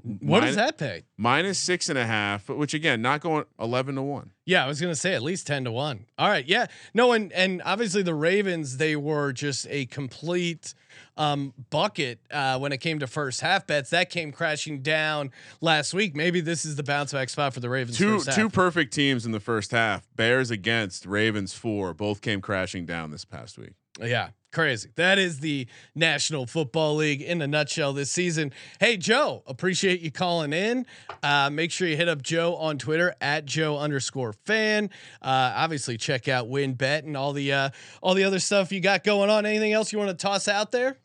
What 0.03 0.41
does 0.41 0.55
that 0.55 0.77
pay? 0.77 1.03
Minus 1.17 1.59
six 1.59 1.89
and 1.89 1.97
a 1.97 2.05
half, 2.05 2.47
which 2.47 2.73
again, 2.73 3.01
not 3.01 3.19
going 3.19 3.43
eleven 3.59 3.95
to 3.95 4.01
one. 4.01 4.31
Yeah, 4.45 4.63
I 4.63 4.67
was 4.67 4.79
gonna 4.79 4.95
say 4.95 5.13
at 5.13 5.21
least 5.21 5.45
ten 5.45 5.65
to 5.65 5.71
one. 5.71 6.05
All 6.17 6.29
right, 6.29 6.45
yeah, 6.45 6.67
no, 6.93 7.11
and 7.11 7.31
and 7.33 7.61
obviously 7.65 8.01
the 8.01 8.15
Ravens 8.15 8.77
they 8.77 8.95
were 8.95 9.33
just 9.33 9.67
a 9.69 9.85
complete 9.87 10.73
um, 11.17 11.53
bucket 11.69 12.19
uh, 12.31 12.57
when 12.57 12.71
it 12.71 12.77
came 12.77 12.99
to 12.99 13.07
first 13.07 13.41
half 13.41 13.67
bets. 13.67 13.89
That 13.89 14.09
came 14.09 14.31
crashing 14.31 14.81
down 14.81 15.31
last 15.59 15.93
week. 15.93 16.15
Maybe 16.15 16.39
this 16.39 16.63
is 16.63 16.77
the 16.77 16.83
bounce 16.83 17.11
back 17.11 17.29
spot 17.29 17.53
for 17.53 17.59
the 17.59 17.69
Ravens. 17.69 17.97
two 17.97 18.21
two 18.21 18.49
perfect 18.49 18.93
teams 18.93 19.25
in 19.25 19.33
the 19.33 19.41
first 19.41 19.71
half. 19.71 20.07
Bears 20.15 20.51
against 20.51 21.05
Ravens 21.05 21.53
four. 21.53 21.93
Both 21.93 22.21
came 22.21 22.39
crashing 22.39 22.85
down 22.85 23.11
this 23.11 23.25
past 23.25 23.57
week. 23.57 23.73
Yeah, 23.99 24.29
crazy. 24.51 24.89
That 24.95 25.17
is 25.17 25.39
the 25.39 25.67
National 25.95 26.45
Football 26.45 26.95
League 26.95 27.21
in 27.21 27.41
a 27.41 27.47
nutshell 27.47 27.93
this 27.93 28.11
season. 28.11 28.51
Hey, 28.79 28.97
Joe, 28.97 29.43
appreciate 29.47 30.01
you 30.01 30.11
calling 30.11 30.53
in. 30.53 30.85
Uh, 31.23 31.49
make 31.49 31.71
sure 31.71 31.87
you 31.87 31.97
hit 31.97 32.07
up 32.07 32.21
Joe 32.21 32.55
on 32.55 32.77
Twitter 32.77 33.15
at 33.21 33.45
Joe 33.45 33.77
underscore 33.77 34.33
Fann. 34.33 34.89
Uh, 35.21 35.53
obviously, 35.55 35.97
check 35.97 36.27
out 36.27 36.47
WynnBet 36.49 36.99
and 37.05 37.15
all 37.15 37.33
the 37.33 37.51
uh, 37.53 37.69
all 38.01 38.13
the 38.13 38.23
other 38.23 38.39
stuff 38.39 38.71
you 38.71 38.79
got 38.81 39.03
going 39.03 39.29
on. 39.29 39.45
Anything 39.45 39.73
else 39.73 39.91
you 39.91 39.99
want 39.99 40.09
to 40.11 40.17
toss 40.17 40.47
out 40.47 40.71
there? 40.71 40.97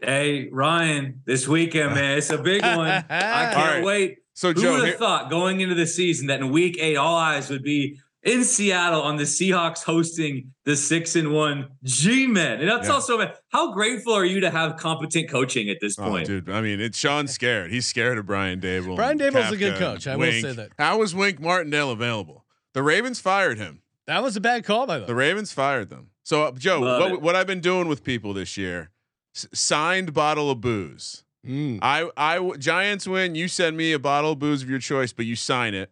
Hey, 0.00 0.48
Ryan, 0.50 1.22
this 1.26 1.46
weekend, 1.46 1.94
man, 1.94 2.18
it's 2.18 2.30
a 2.30 2.38
big 2.38 2.62
one. 2.62 2.88
I 3.10 3.50
can't 3.52 3.56
right. 3.56 3.84
wait. 3.84 4.18
So 4.34 4.52
Who 4.52 4.62
Joe, 4.62 4.72
would 4.72 4.80
here- 4.80 4.90
have 4.92 4.98
thought 4.98 5.30
going 5.30 5.60
into 5.60 5.74
the 5.74 5.86
season 5.86 6.26
that 6.28 6.40
in 6.40 6.50
week 6.50 6.76
eight, 6.80 6.96
all 6.96 7.16
eyes 7.16 7.50
would 7.50 7.62
be 7.62 8.00
in 8.24 8.44
Seattle 8.44 9.02
on 9.02 9.16
the 9.16 9.24
Seahawks 9.24 9.82
hosting 9.82 10.52
the 10.64 10.76
six 10.76 11.16
and 11.16 11.32
one 11.32 11.68
G 11.84 12.26
Men? 12.26 12.60
And 12.60 12.68
that's 12.68 12.86
Yeah. 12.88 12.94
also, 12.94 13.18
man, 13.18 13.32
how 13.48 13.72
grateful 13.72 14.12
are 14.14 14.24
you 14.24 14.40
to 14.40 14.50
have 14.50 14.76
competent 14.76 15.28
coaching 15.28 15.68
at 15.68 15.78
this 15.80 15.98
Oh, 15.98 16.04
point? 16.04 16.26
dude. 16.26 16.48
I 16.50 16.60
mean, 16.60 16.80
it's 16.80 16.96
Sean 16.98 17.26
scared. 17.28 17.70
He's 17.72 17.86
scared 17.86 18.18
of 18.18 18.26
Brian 18.26 18.60
Daboll. 18.60 18.96
Brian 18.96 19.20
and 19.20 19.34
Daboll's 19.34 19.52
a 19.52 19.56
good 19.56 19.76
coach. 19.78 20.06
and 20.06 20.14
I 20.14 20.16
will 20.16 20.32
say 20.32 20.52
that. 20.52 20.70
How 20.78 20.98
was 20.98 21.14
Wink 21.14 21.40
Martindale 21.40 21.90
available? 21.90 22.44
The 22.74 22.82
Ravens 22.82 23.20
fired 23.20 23.58
him. 23.58 23.82
That 24.06 24.22
was 24.22 24.36
a 24.36 24.40
bad 24.40 24.64
call 24.64 24.86
by 24.86 24.98
The 24.98 25.06
them. 25.06 25.16
Ravens 25.16 25.52
fired 25.52 25.90
them. 25.90 26.08
So, 26.24 26.44
uh, 26.44 26.52
Joe, 26.52 26.80
Love 26.80 27.00
what, 27.00 27.12
it. 27.12 27.20
what 27.22 27.36
I've 27.36 27.46
been 27.46 27.60
doing 27.60 27.88
with 27.88 28.02
people 28.04 28.32
this 28.32 28.56
year, 28.56 28.90
s- 29.34 29.46
signed 29.52 30.12
bottle 30.14 30.50
of 30.50 30.60
booze. 30.60 31.24
Mm. 31.46 31.80
I, 31.82 32.08
I, 32.16 32.36
w- 32.36 32.56
Giants 32.56 33.06
win. 33.08 33.34
You 33.34 33.48
send 33.48 33.76
me 33.76 33.92
a 33.92 33.98
bottle 33.98 34.32
of 34.32 34.38
booze 34.38 34.62
of 34.62 34.70
your 34.70 34.78
choice, 34.78 35.12
but 35.12 35.26
you 35.26 35.34
sign 35.34 35.74
it. 35.74 35.90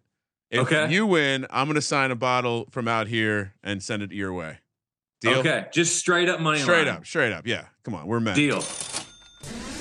If 0.50 0.60
Okay. 0.60 0.92
you 0.92 1.06
win, 1.06 1.46
I'm 1.50 1.66
gonna 1.68 1.80
sign 1.80 2.10
a 2.10 2.16
bottle 2.16 2.66
from 2.70 2.88
out 2.88 3.06
here 3.06 3.54
and 3.62 3.82
send 3.82 4.02
it 4.02 4.12
your 4.12 4.32
way. 4.32 4.58
Deal? 5.20 5.38
Okay, 5.40 5.66
just 5.72 5.96
straight 5.98 6.28
up 6.28 6.40
money 6.40 6.58
Straight 6.60 6.86
line. 6.86 6.96
up, 6.96 7.06
straight 7.06 7.32
up. 7.32 7.46
Yeah, 7.46 7.66
come 7.84 7.94
on, 7.94 8.06
we're 8.06 8.20
men. 8.20 8.34
Deal. 8.34 8.64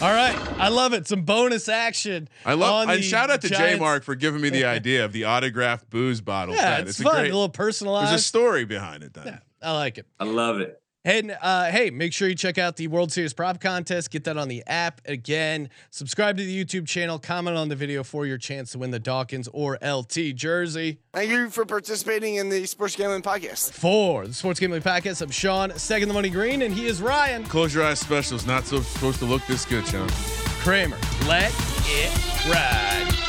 All 0.02 0.14
right, 0.14 0.36
I 0.58 0.70
love 0.70 0.94
it. 0.94 1.08
Some 1.08 1.24
bonus 1.24 1.68
action. 1.68 2.30
I 2.46 2.54
love. 2.54 2.88
on 2.88 2.96
And 2.96 3.04
shout 3.04 3.30
out 3.30 3.42
to 3.42 3.50
J 3.50 3.76
Mark 3.78 4.04
for 4.04 4.16
giving 4.16 4.40
me 4.42 4.50
the 4.50 4.64
idea 4.78 5.04
of 5.04 5.12
the 5.12 5.26
autographed 5.26 5.90
booze 5.90 6.22
bottle. 6.22 6.56
Yeah, 6.56 6.78
bet. 6.80 6.88
it's, 6.88 7.00
a 7.00 7.04
fun. 7.04 7.16
great. 7.16 7.32
a 7.32 7.34
little 7.34 7.50
personalized. 7.50 8.12
There's 8.12 8.22
a 8.22 8.24
story 8.24 8.64
behind 8.66 9.04
it. 9.04 9.14
Then. 9.14 9.26
Yeah, 9.26 9.40
I 9.62 9.74
like 9.74 9.98
it. 9.98 10.06
I 10.20 10.24
love 10.26 10.60
it. 10.62 10.79
And 11.06 11.36
uh, 11.42 11.72
hey, 11.72 11.92
make 11.92 12.12
sure 12.12 12.28
you 12.28 12.36
check 12.36 12.58
out 12.58 12.76
the 12.76 12.88
World 12.88 13.12
Series 13.12 13.34
prop 13.34 13.62
contest. 13.62 14.12
Get 14.12 14.26
that 14.26 14.38
on 14.38 14.50
the 14.50 14.64
app 14.68 15.00
again. 15.06 15.70
Subscribe 15.92 16.38
to 16.38 16.44
the 16.44 16.66
YouTube 16.66 16.88
channel. 16.88 17.18
Comment 17.18 17.56
on 17.56 17.70
the 17.70 17.76
video 17.76 18.04
for 18.04 18.26
your 18.26 18.38
chance 18.38 18.72
to 18.74 18.80
win 18.80 18.92
the 18.92 19.00
Dawkins 19.00 19.48
or 19.54 19.78
LT 19.82 20.36
jersey. 20.36 21.00
Thank 21.14 21.32
you 21.32 21.50
for 21.50 21.66
participating 21.66 22.36
in 22.36 22.50
the 22.50 22.66
Sports 22.66 22.96
Gambling 22.98 23.22
Podcast. 23.22 23.72
For 23.72 24.28
the 24.28 24.34
Sports 24.34 24.60
Gambling 24.60 24.82
Podcast, 24.82 25.22
I'm 25.22 25.30
Sean, 25.30 25.78
second 25.78 26.10
the 26.10 26.14
money 26.14 26.30
green, 26.30 26.64
and 26.64 26.74
he 26.74 26.86
is 26.86 27.02
Ryan 27.02 27.44
Close 27.46 27.74
your 27.74 27.86
eyes. 27.86 28.00
Specials 28.00 28.46
not 28.46 28.66
so 28.66 28.82
supposed 28.82 29.20
to 29.20 29.26
look 29.26 29.46
this 29.48 29.66
good, 29.66 29.88
Sean. 29.88 30.10
Kramer. 30.62 30.98
Let 31.26 31.54
it 31.86 32.50
ride. 32.50 33.29